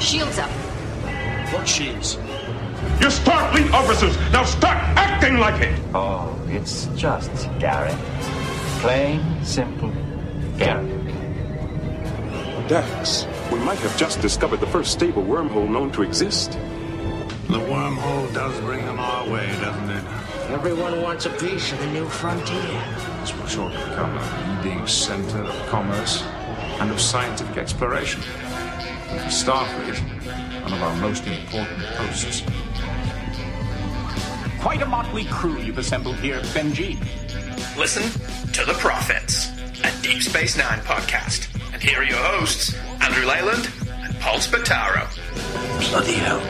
Shields 0.00 0.38
up. 0.38 0.48
What 1.52 1.68
shields? 1.68 2.14
You're 2.98 3.10
Starfleet 3.10 3.70
officers. 3.74 4.16
Now 4.32 4.44
start 4.44 4.78
acting 4.96 5.36
like 5.36 5.60
it. 5.60 5.78
Oh, 5.92 6.34
it's 6.48 6.86
just 6.96 7.30
Garak. 7.60 7.98
Plain, 8.80 9.20
simple 9.44 9.92
Garak. 10.56 11.04
Dax, 12.68 13.26
we 13.52 13.58
might 13.60 13.78
have 13.80 13.96
just 13.96 14.20
discovered 14.20 14.60
the 14.60 14.66
first 14.66 14.92
stable 14.92 15.22
wormhole 15.22 15.68
known 15.68 15.90
to 15.92 16.02
exist. 16.02 16.52
The 17.48 17.60
wormhole 17.60 18.32
does 18.32 18.58
bring 18.60 18.84
them 18.84 18.98
our 18.98 19.28
way, 19.28 19.46
doesn't 19.60 19.90
it? 19.90 20.04
Everyone 20.50 21.02
wants 21.02 21.26
a 21.26 21.30
piece 21.30 21.72
of 21.72 21.78
the 21.78 21.86
new 21.88 22.06
frontier. 22.08 22.56
This 23.20 23.36
will 23.36 23.46
shortly 23.46 23.76
become 23.78 24.16
a 24.16 24.62
leading 24.64 24.86
center 24.86 25.38
of 25.38 25.66
commerce 25.66 26.22
and 26.80 26.90
of 26.90 27.00
scientific 27.00 27.56
exploration. 27.56 28.22
And 29.08 29.20
for 29.20 29.28
Starfleet, 29.28 29.98
one 30.62 30.72
of 30.72 30.82
our 30.82 30.96
most 30.96 31.26
important 31.26 31.82
posts. 31.96 32.42
Quite 34.60 34.82
a 34.82 34.86
motley 34.86 35.24
crew 35.24 35.58
you've 35.58 35.78
assembled 35.78 36.16
here, 36.16 36.40
Benji. 36.54 36.98
Listen 37.76 38.02
to 38.52 38.64
the 38.64 38.74
Prophets, 38.74 39.50
a 39.84 40.02
Deep 40.02 40.22
Space 40.22 40.56
Nine 40.56 40.78
podcast. 40.80 41.48
And 41.72 41.82
here 41.82 42.00
are 42.00 42.04
your 42.04 42.16
hosts, 42.16 42.74
Andrew 43.14 43.30
Leyland 43.30 43.70
and 43.92 44.18
Paul 44.18 44.38
Spataro. 44.38 45.08
Bloody 45.88 46.14
hell. 46.14 46.40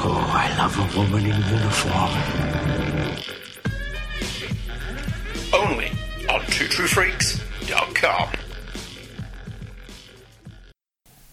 Oh, 0.00 0.26
I 0.34 0.52
love 0.58 0.76
a 0.76 0.98
woman 0.98 1.26
in 1.26 1.40
uniform. 1.40 2.10
Only 5.54 5.90
on 6.28 6.40
TrueTrueFreaks.com. 6.50 8.30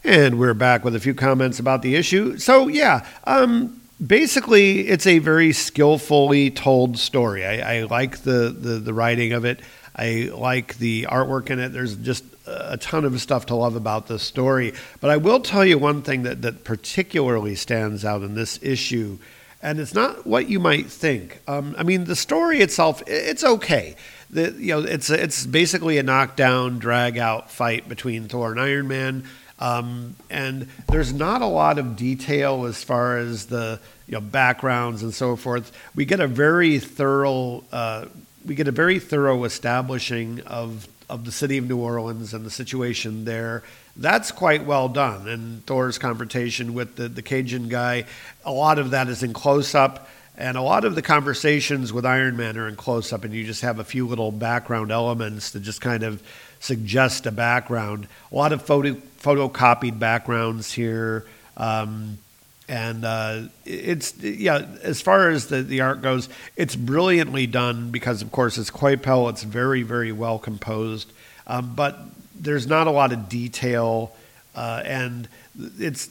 And 0.03 0.37
we're 0.37 0.53
back 0.53 0.85
with 0.85 0.95
a 0.95 0.99
few 0.99 1.15
comments 1.15 1.57
about 1.57 1.81
the 1.81 1.95
issue. 1.95 2.37
So, 2.37 2.67
yeah, 2.67 3.07
um, 3.23 3.81
basically, 4.05 4.81
it's 4.87 5.07
a 5.07 5.17
very 5.17 5.51
skillfully 5.51 6.51
told 6.51 6.99
story. 6.99 7.43
I, 7.43 7.77
I 7.77 7.83
like 7.85 8.19
the, 8.19 8.55
the, 8.55 8.77
the 8.77 8.93
writing 8.93 9.33
of 9.33 9.45
it. 9.45 9.61
I 9.95 10.29
like 10.31 10.77
the 10.77 11.07
artwork 11.09 11.49
in 11.49 11.57
it. 11.57 11.69
There's 11.69 11.95
just 11.95 12.23
a 12.47 12.77
ton 12.77 13.05
of 13.05 13.19
stuff 13.21 13.45
to 13.47 13.55
love 13.55 13.75
about 13.75 14.07
this 14.07 14.23
story. 14.23 14.73
But 14.99 15.09
I 15.09 15.17
will 15.17 15.39
tell 15.39 15.65
you 15.65 15.77
one 15.77 16.01
thing 16.01 16.23
that, 16.23 16.41
that 16.41 16.63
particularly 16.63 17.55
stands 17.55 18.05
out 18.05 18.21
in 18.21 18.35
this 18.35 18.59
issue, 18.61 19.17
and 19.61 19.79
it's 19.79 19.93
not 19.93 20.25
what 20.27 20.49
you 20.49 20.59
might 20.59 20.87
think. 20.87 21.39
Um, 21.47 21.75
I 21.77 21.83
mean, 21.83 22.05
the 22.05 22.15
story 22.15 22.59
itself, 22.59 23.01
it's 23.07 23.43
okay. 23.43 23.95
The, 24.29 24.51
you 24.51 24.73
know, 24.73 24.79
it's 24.79 25.09
it's 25.09 25.45
basically 25.45 25.97
a 25.97 26.03
knockdown, 26.03 26.79
drag 26.79 27.17
out 27.17 27.51
fight 27.51 27.87
between 27.87 28.27
Thor 28.27 28.51
and 28.51 28.59
Iron 28.59 28.87
Man. 28.87 29.23
Um, 29.57 30.17
and 30.29 30.67
there's 30.89 31.13
not 31.13 31.41
a 31.41 31.45
lot 31.45 31.79
of 31.79 31.95
detail 31.95 32.65
as 32.65 32.83
far 32.83 33.17
as 33.17 33.45
the 33.45 33.79
you 34.07 34.13
know 34.13 34.21
backgrounds 34.21 35.01
and 35.01 35.13
so 35.13 35.35
forth. 35.35 35.71
We 35.95 36.05
get 36.05 36.19
a 36.19 36.27
very 36.27 36.79
thorough 36.79 37.63
uh, 37.71 38.05
we 38.45 38.55
get 38.55 38.67
a 38.67 38.71
very 38.71 38.99
thorough 38.99 39.43
establishing 39.43 40.41
of 40.41 40.87
of 41.09 41.25
the 41.25 41.31
city 41.31 41.57
of 41.57 41.67
New 41.67 41.77
Orleans 41.77 42.33
and 42.33 42.45
the 42.45 42.51
situation 42.51 43.25
there. 43.25 43.63
That's 43.95 44.31
quite 44.31 44.65
well 44.65 44.89
done. 44.89 45.27
And 45.27 45.65
Thor's 45.65 45.97
confrontation 45.97 46.73
with 46.73 46.95
the, 46.95 47.07
the 47.07 47.21
Cajun 47.21 47.69
guy, 47.69 48.05
a 48.43 48.51
lot 48.51 48.79
of 48.79 48.91
that 48.91 49.07
is 49.07 49.23
in 49.23 49.33
close 49.33 49.75
up. 49.75 50.09
And 50.37 50.57
a 50.57 50.61
lot 50.61 50.83
of 50.83 50.95
the 50.95 51.01
conversations 51.01 51.93
with 51.93 52.05
Iron 52.05 52.35
Man 52.35 52.57
are 52.57 52.67
in 52.67 52.75
close 52.75 53.13
up, 53.13 53.23
and 53.23 53.33
you 53.33 53.45
just 53.45 53.61
have 53.61 53.79
a 53.79 53.85
few 53.85 54.05
little 54.05 54.33
background 54.33 54.91
elements 54.91 55.51
to 55.51 55.61
just 55.61 55.79
kind 55.79 56.03
of 56.03 56.21
suggest 56.59 57.25
a 57.25 57.31
background. 57.31 58.07
A 58.33 58.35
lot 58.35 58.51
of 58.51 58.61
photo 58.61 58.95
photocopied 59.21 59.97
backgrounds 59.97 60.73
here. 60.73 61.25
Um, 61.55 62.17
and 62.67 63.05
uh, 63.05 63.43
it's 63.65 64.17
yeah. 64.17 64.65
As 64.81 65.01
far 65.01 65.29
as 65.29 65.47
the, 65.47 65.61
the 65.61 65.81
art 65.81 66.01
goes, 66.01 66.29
it's 66.55 66.75
brilliantly 66.75 67.47
done 67.47 67.91
because, 67.91 68.21
of 68.21 68.31
course, 68.31 68.57
it's 68.57 68.71
Coipel. 68.71 69.29
It's 69.29 69.43
very 69.43 69.83
very 69.83 70.11
well 70.11 70.39
composed, 70.39 71.11
um, 71.47 71.73
but 71.75 71.99
there's 72.35 72.67
not 72.67 72.87
a 72.87 72.91
lot 72.91 73.13
of 73.13 73.29
detail, 73.29 74.15
uh, 74.55 74.81
and 74.83 75.27
it's 75.79 76.09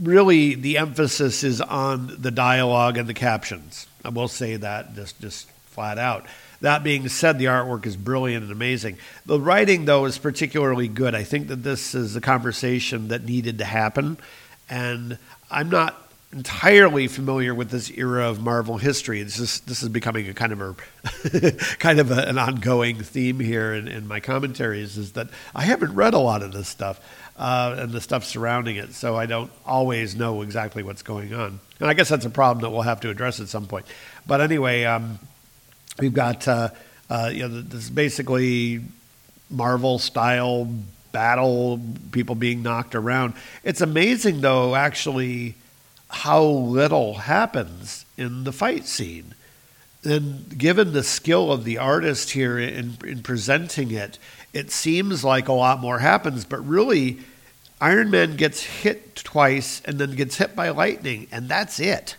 really 0.00 0.54
the 0.54 0.78
emphasis 0.78 1.44
is 1.44 1.60
on 1.60 2.16
the 2.18 2.30
dialogue 2.30 2.96
and 2.96 3.08
the 3.08 3.14
captions. 3.14 3.86
I 4.04 4.10
will 4.10 4.28
say 4.28 4.56
that 4.56 4.94
just 4.94 5.20
just 5.20 5.50
flat 5.66 5.98
out. 5.98 6.26
That 6.60 6.84
being 6.84 7.08
said, 7.08 7.38
the 7.38 7.46
artwork 7.46 7.86
is 7.86 7.96
brilliant 7.96 8.42
and 8.42 8.52
amazing. 8.52 8.98
The 9.24 9.40
writing, 9.40 9.86
though, 9.86 10.04
is 10.04 10.18
particularly 10.18 10.88
good. 10.88 11.14
I 11.14 11.24
think 11.24 11.48
that 11.48 11.62
this 11.62 11.94
is 11.94 12.16
a 12.16 12.20
conversation 12.20 13.08
that 13.08 13.24
needed 13.24 13.58
to 13.58 13.64
happen, 13.64 14.18
and 14.70 15.18
I'm 15.50 15.68
not 15.68 15.96
entirely 16.32 17.08
familiar 17.08 17.52
with 17.52 17.70
this 17.70 17.90
era 17.90 18.30
of 18.30 18.40
Marvel 18.40 18.78
history. 18.78 19.22
This 19.22 19.38
is 19.38 19.60
this 19.60 19.82
is 19.82 19.88
becoming 19.88 20.28
a 20.28 20.34
kind 20.34 20.52
of 20.52 20.60
a 20.60 21.52
kind 21.78 21.98
of 21.98 22.10
a, 22.10 22.28
an 22.28 22.38
ongoing 22.38 23.02
theme 23.02 23.40
here 23.40 23.74
in, 23.74 23.88
in, 23.88 24.06
my 24.06 24.20
commentaries. 24.20 24.96
Is 24.96 25.12
that 25.12 25.28
I 25.54 25.62
haven't 25.62 25.94
read 25.94 26.14
a 26.14 26.18
lot 26.18 26.42
of 26.42 26.52
this 26.52 26.68
stuff 26.68 27.00
uh, 27.36 27.74
and 27.78 27.92
the 27.92 28.00
stuff 28.00 28.24
surrounding 28.24 28.76
it, 28.76 28.94
so 28.94 29.16
I 29.16 29.26
don't 29.26 29.50
always 29.66 30.14
know 30.14 30.42
exactly 30.42 30.82
what's 30.82 31.02
going 31.02 31.34
on. 31.34 31.60
And 31.80 31.90
I 31.90 31.94
guess 31.94 32.08
that's 32.08 32.24
a 32.24 32.30
problem 32.30 32.62
that 32.62 32.70
we'll 32.70 32.82
have 32.82 33.00
to 33.00 33.10
address 33.10 33.40
at 33.40 33.48
some 33.48 33.66
point. 33.66 33.86
But 34.26 34.40
anyway. 34.40 34.84
Um, 34.84 35.18
We've 36.00 36.14
got 36.14 36.48
uh, 36.48 36.70
uh, 37.10 37.30
you 37.32 37.46
know, 37.46 37.60
this 37.60 37.84
is 37.84 37.90
basically 37.90 38.80
Marvel 39.50 39.98
style 39.98 40.72
battle, 41.12 41.80
people 42.12 42.34
being 42.34 42.62
knocked 42.62 42.94
around. 42.94 43.34
It's 43.64 43.80
amazing, 43.80 44.40
though, 44.40 44.74
actually, 44.74 45.54
how 46.08 46.42
little 46.42 47.14
happens 47.14 48.04
in 48.16 48.44
the 48.44 48.52
fight 48.52 48.86
scene. 48.86 49.34
And 50.02 50.58
given 50.58 50.92
the 50.92 51.02
skill 51.02 51.52
of 51.52 51.64
the 51.64 51.78
artist 51.78 52.30
here 52.30 52.58
in, 52.58 52.96
in 53.04 53.22
presenting 53.22 53.90
it, 53.90 54.18
it 54.52 54.70
seems 54.70 55.22
like 55.22 55.48
a 55.48 55.52
lot 55.52 55.80
more 55.80 55.98
happens, 55.98 56.44
but 56.44 56.66
really, 56.66 57.18
Iron 57.80 58.10
Man 58.10 58.36
gets 58.36 58.62
hit 58.62 59.16
twice 59.16 59.80
and 59.84 59.98
then 59.98 60.14
gets 60.14 60.36
hit 60.36 60.54
by 60.54 60.70
lightning, 60.70 61.28
and 61.30 61.48
that's 61.48 61.80
it. 61.80 62.16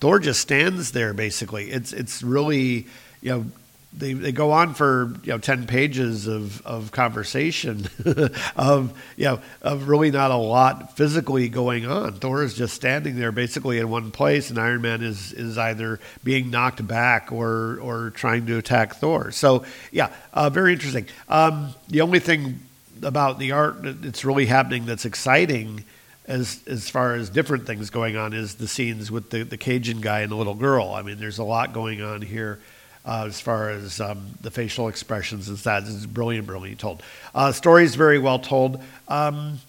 Thor 0.00 0.18
just 0.18 0.40
stands 0.40 0.92
there 0.92 1.14
basically. 1.14 1.70
It's 1.70 1.92
it's 1.92 2.22
really 2.22 2.86
you 3.22 3.30
know 3.30 3.46
they, 3.96 4.12
they 4.12 4.32
go 4.32 4.50
on 4.50 4.74
for 4.74 5.14
you 5.22 5.32
know 5.32 5.38
ten 5.38 5.66
pages 5.66 6.26
of, 6.26 6.64
of 6.66 6.90
conversation 6.90 7.88
of 8.56 8.92
you 9.16 9.24
know 9.24 9.40
of 9.62 9.88
really 9.88 10.10
not 10.10 10.30
a 10.30 10.36
lot 10.36 10.96
physically 10.96 11.48
going 11.48 11.86
on. 11.86 12.14
Thor 12.14 12.42
is 12.42 12.54
just 12.54 12.74
standing 12.74 13.16
there 13.16 13.32
basically 13.32 13.78
in 13.78 13.88
one 13.88 14.10
place, 14.10 14.50
and 14.50 14.58
Iron 14.58 14.82
Man 14.82 15.02
is 15.02 15.32
is 15.32 15.56
either 15.58 16.00
being 16.24 16.50
knocked 16.50 16.86
back 16.86 17.30
or 17.30 17.78
or 17.80 18.10
trying 18.10 18.46
to 18.46 18.58
attack 18.58 18.96
Thor. 18.96 19.30
So 19.30 19.64
yeah, 19.92 20.10
uh, 20.32 20.50
very 20.50 20.72
interesting. 20.72 21.06
Um, 21.28 21.74
the 21.88 22.00
only 22.00 22.18
thing 22.18 22.60
about 23.02 23.38
the 23.38 23.52
art 23.52 23.76
that's 24.02 24.24
really 24.24 24.46
happening 24.46 24.86
that's 24.86 25.04
exciting 25.04 25.84
as 26.26 26.60
as 26.66 26.90
far 26.90 27.14
as 27.14 27.30
different 27.30 27.66
things 27.66 27.90
going 27.90 28.16
on 28.16 28.32
is 28.32 28.56
the 28.56 28.66
scenes 28.66 29.10
with 29.10 29.30
the, 29.30 29.44
the 29.44 29.56
Cajun 29.56 30.00
guy 30.00 30.20
and 30.20 30.32
the 30.32 30.36
little 30.36 30.54
girl. 30.54 30.92
I 30.94 31.02
mean, 31.02 31.18
there's 31.18 31.38
a 31.38 31.44
lot 31.44 31.72
going 31.72 32.02
on 32.02 32.22
here 32.22 32.58
uh, 33.04 33.24
as 33.26 33.40
far 33.40 33.70
as 33.70 34.00
um, 34.00 34.26
the 34.40 34.50
facial 34.50 34.88
expressions 34.88 35.48
and 35.48 35.58
that. 35.58 35.82
It's 35.84 36.06
brilliant, 36.06 36.46
brilliantly 36.46 36.76
told. 36.76 37.02
Uh, 37.34 37.52
story 37.52 37.84
is 37.84 37.94
very 37.94 38.18
well 38.18 38.38
told. 38.38 38.82
Um, 39.08 39.60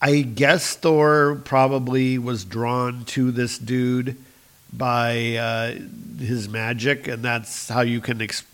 I 0.00 0.20
guess 0.20 0.76
Thor 0.76 1.40
probably 1.44 2.18
was 2.18 2.44
drawn 2.44 3.04
to 3.06 3.30
this 3.30 3.58
dude 3.58 4.16
by 4.72 5.36
uh, 5.36 5.74
his 6.18 6.48
magic, 6.48 7.08
and 7.08 7.22
that's 7.22 7.68
how 7.68 7.80
you 7.80 8.00
can 8.00 8.20
ex- 8.20 8.44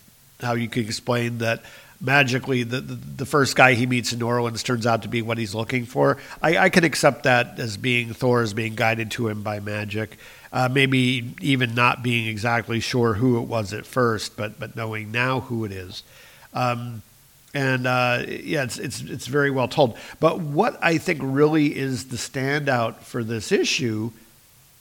how 0.41 0.55
you 0.55 0.69
can 0.69 0.85
explain 0.85 1.39
that 1.39 1.63
magically 2.01 2.63
the, 2.63 2.81
the, 2.81 2.95
the 2.95 3.27
first 3.27 3.57
guy 3.57 3.75
he 3.75 3.87
meets 3.87 4.13
in 4.13 4.19
New 4.19 4.27
Orleans 4.27 4.63
turns 4.63 4.87
out 4.87 5.03
to 5.03 5.09
be 5.09 5.23
what 5.23 5.39
he's 5.39 5.55
looking 5.55 5.85
for. 5.85 6.17
I, 6.43 6.57
I 6.57 6.69
can 6.71 6.85
accept 6.85 7.25
that 7.25 7.59
as 7.59 7.77
being 7.77 8.15
Thor 8.15 8.43
as 8.43 8.55
being 8.55 8.75
guided 8.75 9.11
to 9.13 9.29
him 9.29 9.43
by 9.43 9.61
magic. 9.61 10.19
Uh, 10.53 10.69
maybe 10.69 11.33
even 11.41 11.75
not 11.77 12.03
being 12.03 12.27
exactly 12.27 12.81
sure 12.81 13.15
who 13.15 13.39
it 13.39 13.47
was 13.47 13.73
at 13.73 13.87
first, 13.87 14.37
but 14.37 14.59
but 14.59 14.75
knowing 14.75 15.13
now 15.13 15.41
who 15.41 15.65
it 15.65 15.71
is. 15.71 16.03
Um, 16.53 17.03
and 17.55 17.87
uh, 17.87 18.25
yeah, 18.27 18.65
it's, 18.65 18.79
it's 18.79 19.01
it's 19.01 19.27
very 19.27 19.51
well 19.51 19.69
told. 19.69 19.97
But 20.19 20.41
what 20.41 20.77
I 20.83 20.99
think 20.99 21.21
really 21.23 21.77
is 21.77 22.07
the 22.07 22.17
standout 22.17 22.97
for 22.99 23.23
this 23.23 23.53
issue, 23.53 24.11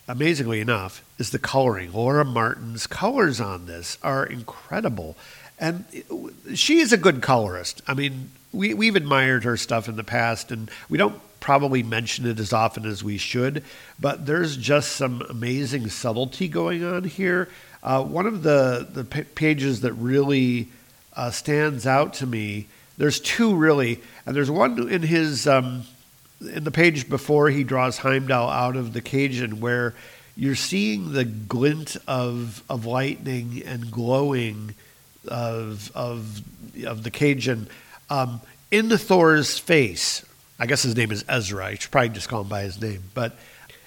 amazingly 0.07 0.59
enough, 0.59 1.03
is 1.19 1.31
the 1.31 1.39
coloring. 1.39 1.93
Laura 1.93 2.25
Martin's 2.25 2.87
colors 2.87 3.39
on 3.39 3.65
this 3.65 3.97
are 4.01 4.25
incredible. 4.25 5.15
And 5.59 5.85
she 6.55 6.79
is 6.79 6.93
a 6.93 6.97
good 6.97 7.21
colorist. 7.21 7.81
I 7.85 7.93
mean, 7.93 8.31
we, 8.53 8.73
we've 8.73 8.95
admired 8.95 9.43
her 9.43 9.57
stuff 9.57 9.89
in 9.89 9.97
the 9.97 10.03
past, 10.05 10.51
and 10.51 10.71
we 10.89 10.97
don't 10.97 11.19
probably 11.39 11.83
mention 11.83 12.25
it 12.25 12.39
as 12.39 12.53
often 12.53 12.85
as 12.85 13.03
we 13.03 13.17
should, 13.17 13.63
but 13.99 14.25
there's 14.25 14.57
just 14.57 14.93
some 14.93 15.21
amazing 15.29 15.89
subtlety 15.89 16.47
going 16.47 16.83
on 16.83 17.03
here. 17.03 17.49
Uh, 17.81 18.03
one 18.03 18.25
of 18.25 18.43
the, 18.43 18.87
the 18.91 19.03
p- 19.03 19.23
pages 19.23 19.81
that 19.81 19.93
really 19.93 20.67
uh, 21.15 21.31
stands 21.31 21.87
out 21.87 22.13
to 22.15 22.25
me, 22.25 22.67
there's 22.97 23.19
two 23.19 23.55
really, 23.55 24.01
and 24.25 24.35
there's 24.35 24.51
one 24.51 24.89
in 24.89 25.01
his, 25.01 25.47
um, 25.47 25.83
in 26.41 26.63
the 26.63 26.71
page 26.71 27.09
before 27.09 27.49
he 27.49 27.63
draws 27.63 27.97
Heimdall 27.97 28.49
out 28.49 28.75
of 28.75 28.93
the 28.93 29.01
Cajun 29.01 29.59
where 29.59 29.93
you're 30.35 30.55
seeing 30.55 31.13
the 31.13 31.25
glint 31.25 31.97
of, 32.07 32.63
of 32.69 32.85
lightning 32.85 33.61
and 33.65 33.91
glowing 33.91 34.75
of 35.27 35.91
of 35.95 36.41
of 36.85 37.03
the 37.03 37.11
Cajun 37.11 37.67
um, 38.09 38.41
into 38.71 38.97
Thor's 38.97 39.57
face. 39.57 40.25
I 40.59 40.65
guess 40.65 40.83
his 40.83 40.95
name 40.95 41.11
is 41.11 41.23
Ezra. 41.29 41.65
I 41.65 41.75
should 41.75 41.91
probably 41.91 42.09
just 42.09 42.27
call 42.27 42.41
him 42.41 42.49
by 42.49 42.63
his 42.63 42.81
name, 42.81 43.03
but 43.13 43.37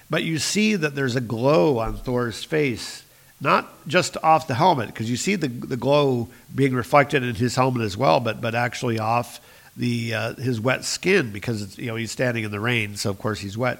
but 0.09 0.23
you 0.23 0.37
see 0.37 0.75
that 0.75 0.95
there's 0.95 1.15
a 1.15 1.21
glow 1.21 1.79
on 1.79 1.97
Thor's 1.97 2.43
face, 2.43 3.03
not 3.39 3.87
just 3.87 4.17
off 4.23 4.47
the 4.47 4.55
helmet, 4.55 4.87
because 4.87 5.09
you 5.09 5.17
see 5.17 5.35
the 5.35 5.47
the 5.47 5.77
glow 5.77 6.29
being 6.53 6.73
reflected 6.73 7.23
in 7.23 7.35
his 7.35 7.55
helmet 7.55 7.83
as 7.83 7.95
well, 7.95 8.19
but 8.19 8.41
but 8.41 8.55
actually 8.55 8.99
off 8.99 9.39
the 9.75 10.13
uh, 10.13 10.33
his 10.35 10.59
wet 10.59 10.83
skin 10.83 11.31
because 11.31 11.77
you 11.77 11.87
know 11.87 11.95
he's 11.95 12.11
standing 12.11 12.43
in 12.43 12.51
the 12.51 12.59
rain, 12.59 12.95
so 12.95 13.09
of 13.09 13.19
course 13.19 13.39
he's 13.39 13.57
wet, 13.57 13.79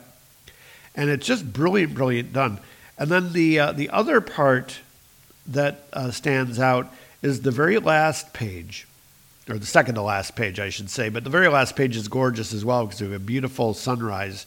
and 0.95 1.09
it's 1.09 1.25
just 1.25 1.51
brilliant, 1.51 1.93
brilliant 1.93 2.33
done. 2.33 2.59
And 2.97 3.09
then 3.09 3.33
the 3.33 3.59
uh, 3.59 3.71
the 3.71 3.89
other 3.89 4.21
part 4.21 4.79
that 5.47 5.83
uh, 5.93 6.11
stands 6.11 6.59
out 6.59 6.93
is 7.21 7.41
the 7.41 7.51
very 7.51 7.79
last 7.79 8.33
page, 8.33 8.87
or 9.49 9.57
the 9.57 9.65
second 9.65 9.95
to 9.95 10.01
last 10.01 10.35
page, 10.35 10.59
I 10.59 10.69
should 10.69 10.89
say. 10.89 11.09
But 11.09 11.23
the 11.23 11.29
very 11.29 11.47
last 11.47 11.75
page 11.75 11.95
is 11.97 12.07
gorgeous 12.07 12.53
as 12.53 12.63
well 12.63 12.85
because 12.85 13.01
we 13.01 13.07
have 13.07 13.21
a 13.21 13.23
beautiful 13.23 13.73
sunrise, 13.73 14.45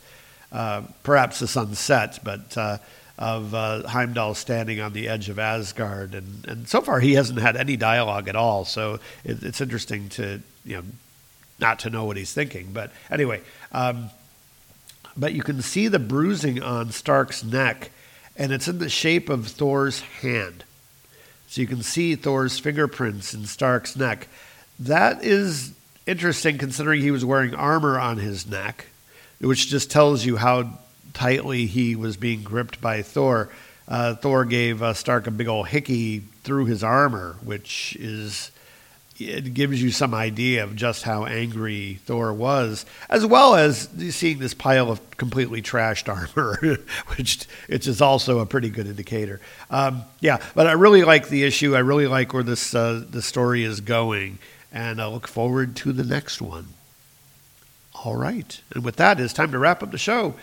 uh, 0.52 0.82
perhaps 1.02 1.40
the 1.40 1.48
sunset, 1.48 2.18
but 2.24 2.56
uh, 2.56 2.78
of 3.18 3.54
uh, 3.54 3.86
Heimdall 3.88 4.34
standing 4.34 4.80
on 4.80 4.92
the 4.92 5.08
edge 5.08 5.28
of 5.28 5.38
Asgard. 5.38 6.14
And, 6.14 6.46
and 6.46 6.68
so 6.68 6.80
far, 6.80 7.00
he 7.00 7.14
hasn't 7.14 7.38
had 7.38 7.56
any 7.56 7.76
dialogue 7.76 8.28
at 8.28 8.36
all. 8.36 8.64
So 8.64 9.00
it, 9.24 9.42
it's 9.42 9.60
interesting 9.60 10.08
to, 10.10 10.40
you 10.64 10.76
know, 10.76 10.82
not 11.58 11.78
to 11.80 11.90
know 11.90 12.04
what 12.04 12.16
he's 12.16 12.32
thinking. 12.32 12.70
But 12.72 12.92
anyway, 13.10 13.40
um, 13.72 14.10
but 15.16 15.32
you 15.32 15.42
can 15.42 15.62
see 15.62 15.88
the 15.88 15.98
bruising 15.98 16.62
on 16.62 16.90
Stark's 16.92 17.42
neck, 17.42 17.90
and 18.36 18.52
it's 18.52 18.68
in 18.68 18.78
the 18.78 18.90
shape 18.90 19.28
of 19.30 19.48
Thor's 19.48 20.00
hand. 20.00 20.64
So 21.48 21.60
you 21.60 21.66
can 21.66 21.82
see 21.82 22.16
Thor's 22.16 22.58
fingerprints 22.58 23.32
in 23.32 23.46
Stark's 23.46 23.96
neck. 23.96 24.28
That 24.80 25.24
is 25.24 25.72
interesting 26.06 26.58
considering 26.58 27.00
he 27.00 27.10
was 27.10 27.24
wearing 27.24 27.54
armor 27.54 27.98
on 27.98 28.18
his 28.18 28.46
neck, 28.46 28.86
which 29.40 29.68
just 29.68 29.90
tells 29.90 30.24
you 30.24 30.36
how 30.36 30.78
tightly 31.14 31.66
he 31.66 31.96
was 31.96 32.16
being 32.16 32.42
gripped 32.42 32.80
by 32.80 33.02
Thor. 33.02 33.48
Uh, 33.88 34.14
Thor 34.14 34.44
gave 34.44 34.82
uh, 34.82 34.94
Stark 34.94 35.26
a 35.26 35.30
big 35.30 35.48
old 35.48 35.68
hickey 35.68 36.20
through 36.42 36.66
his 36.66 36.84
armor, 36.84 37.36
which 37.42 37.96
is 37.98 38.50
it 39.18 39.54
gives 39.54 39.82
you 39.82 39.90
some 39.90 40.12
idea 40.12 40.64
of 40.64 40.76
just 40.76 41.02
how 41.02 41.24
angry 41.24 41.98
Thor 42.04 42.34
was, 42.34 42.84
as 43.08 43.24
well 43.24 43.54
as 43.54 43.88
seeing 44.10 44.38
this 44.38 44.52
pile 44.52 44.90
of 44.90 45.16
completely 45.16 45.62
trashed 45.62 46.08
armor, 46.12 46.78
which 47.16 47.46
which 47.68 47.86
is 47.86 48.02
also 48.02 48.40
a 48.40 48.46
pretty 48.46 48.68
good 48.68 48.86
indicator. 48.86 49.40
Um, 49.70 50.02
yeah, 50.20 50.38
but 50.54 50.66
I 50.66 50.72
really 50.72 51.02
like 51.02 51.28
the 51.28 51.44
issue. 51.44 51.74
I 51.74 51.80
really 51.80 52.06
like 52.06 52.34
where 52.34 52.42
this 52.42 52.74
uh, 52.74 53.04
the 53.08 53.22
story 53.22 53.64
is 53.64 53.80
going, 53.80 54.38
and 54.76 55.00
I 55.00 55.06
look 55.06 55.26
forward 55.26 55.74
to 55.76 55.92
the 55.92 56.04
next 56.04 56.42
one. 56.42 56.66
All 58.04 58.14
right, 58.14 58.60
and 58.74 58.84
with 58.84 58.96
that, 58.96 59.18
it's 59.18 59.32
time 59.32 59.50
to 59.52 59.58
wrap 59.58 59.82
up 59.82 59.90
the 59.90 59.98
show. 59.98 60.34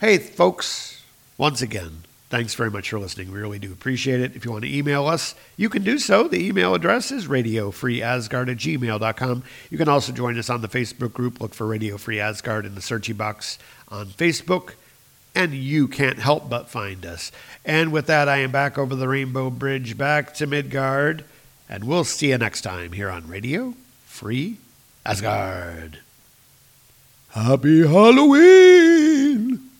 Hey, 0.00 0.16
folks, 0.16 1.02
once 1.36 1.60
again, 1.60 2.04
Thanks 2.30 2.54
very 2.54 2.70
much 2.70 2.90
for 2.90 2.98
listening. 2.98 3.30
We 3.30 3.38
really 3.38 3.60
do 3.60 3.70
appreciate 3.70 4.20
it. 4.20 4.34
If 4.34 4.44
you 4.44 4.50
want 4.50 4.64
to 4.64 4.76
email 4.76 5.06
us, 5.06 5.36
you 5.56 5.68
can 5.68 5.84
do 5.84 6.00
so. 6.00 6.26
The 6.26 6.44
email 6.44 6.74
address 6.74 7.12
is 7.12 7.28
radiofreeasgard 7.28 8.50
at 8.50 8.56
gmail.com. 8.56 9.44
You 9.70 9.78
can 9.78 9.88
also 9.88 10.10
join 10.10 10.36
us 10.36 10.50
on 10.50 10.60
the 10.60 10.66
Facebook 10.66 11.12
group. 11.12 11.40
Look 11.40 11.54
for 11.54 11.64
Radio 11.64 11.96
Free 11.96 12.18
Asgard 12.18 12.66
in 12.66 12.74
the 12.74 12.80
searchy 12.80 13.16
box 13.16 13.56
on 13.88 14.06
Facebook, 14.06 14.72
and 15.32 15.54
you 15.54 15.86
can't 15.86 16.18
help 16.18 16.50
but 16.50 16.68
find 16.68 17.06
us. 17.06 17.30
And 17.64 17.92
with 17.92 18.06
that, 18.06 18.28
I 18.28 18.38
am 18.38 18.50
back 18.50 18.78
over 18.78 18.96
the 18.96 19.06
Rainbow 19.06 19.50
Bridge 19.50 19.96
back 19.96 20.34
to 20.34 20.46
Midgard, 20.48 21.24
and 21.68 21.84
we'll 21.84 22.04
see 22.04 22.30
you 22.30 22.38
next 22.38 22.62
time 22.62 22.92
here 22.92 23.10
on 23.10 23.28
Radio 23.28 23.74
Free 24.06 24.58
Asgard. 25.04 25.98
Happy 27.30 27.86
Halloween! 27.86 29.70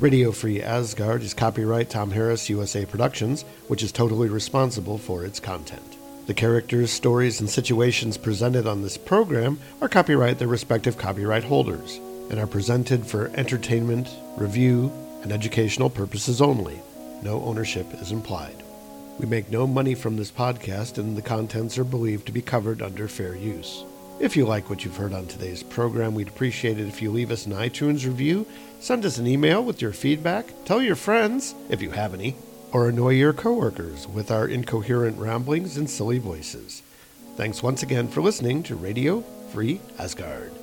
Radio 0.00 0.32
Free 0.32 0.60
Asgard 0.60 1.22
is 1.22 1.32
copyright 1.32 1.88
Tom 1.88 2.10
Harris 2.10 2.50
USA 2.50 2.84
Productions, 2.84 3.42
which 3.68 3.84
is 3.84 3.92
totally 3.92 4.28
responsible 4.28 4.98
for 4.98 5.24
its 5.24 5.38
content. 5.38 5.96
The 6.26 6.34
characters, 6.34 6.90
stories, 6.90 7.38
and 7.40 7.48
situations 7.48 8.16
presented 8.16 8.66
on 8.66 8.82
this 8.82 8.96
program 8.96 9.60
are 9.80 9.88
copyright 9.88 10.40
their 10.40 10.48
respective 10.48 10.98
copyright 10.98 11.44
holders 11.44 12.00
and 12.30 12.40
are 12.40 12.46
presented 12.48 13.06
for 13.06 13.30
entertainment, 13.34 14.08
review, 14.36 14.90
and 15.22 15.30
educational 15.30 15.90
purposes 15.90 16.40
only. 16.40 16.80
No 17.22 17.42
ownership 17.44 17.86
is 17.94 18.12
implied. 18.12 18.62
We 19.18 19.26
make 19.26 19.50
no 19.50 19.66
money 19.66 19.94
from 19.94 20.16
this 20.16 20.30
podcast, 20.30 20.98
and 20.98 21.16
the 21.16 21.22
contents 21.22 21.78
are 21.78 21.84
believed 21.84 22.26
to 22.26 22.32
be 22.32 22.42
covered 22.42 22.82
under 22.82 23.06
fair 23.06 23.36
use. 23.36 23.84
If 24.18 24.36
you 24.36 24.44
like 24.44 24.68
what 24.68 24.84
you've 24.84 24.96
heard 24.96 25.12
on 25.12 25.26
today's 25.26 25.62
program, 25.62 26.14
we'd 26.14 26.28
appreciate 26.28 26.78
it 26.78 26.88
if 26.88 27.00
you 27.00 27.10
leave 27.10 27.30
us 27.30 27.46
an 27.46 27.52
iTunes 27.52 28.04
review, 28.04 28.46
send 28.80 29.04
us 29.04 29.18
an 29.18 29.26
email 29.26 29.64
with 29.64 29.80
your 29.80 29.92
feedback, 29.92 30.46
tell 30.64 30.82
your 30.82 30.96
friends, 30.96 31.54
if 31.68 31.80
you 31.80 31.90
have 31.90 32.14
any, 32.14 32.36
or 32.72 32.88
annoy 32.88 33.10
your 33.10 33.32
coworkers 33.32 34.08
with 34.08 34.30
our 34.30 34.48
incoherent 34.48 35.18
ramblings 35.18 35.76
and 35.76 35.88
silly 35.88 36.18
voices. 36.18 36.82
Thanks 37.36 37.62
once 37.62 37.82
again 37.82 38.08
for 38.08 38.20
listening 38.20 38.62
to 38.64 38.76
Radio 38.76 39.22
Free 39.52 39.80
Asgard. 39.98 40.61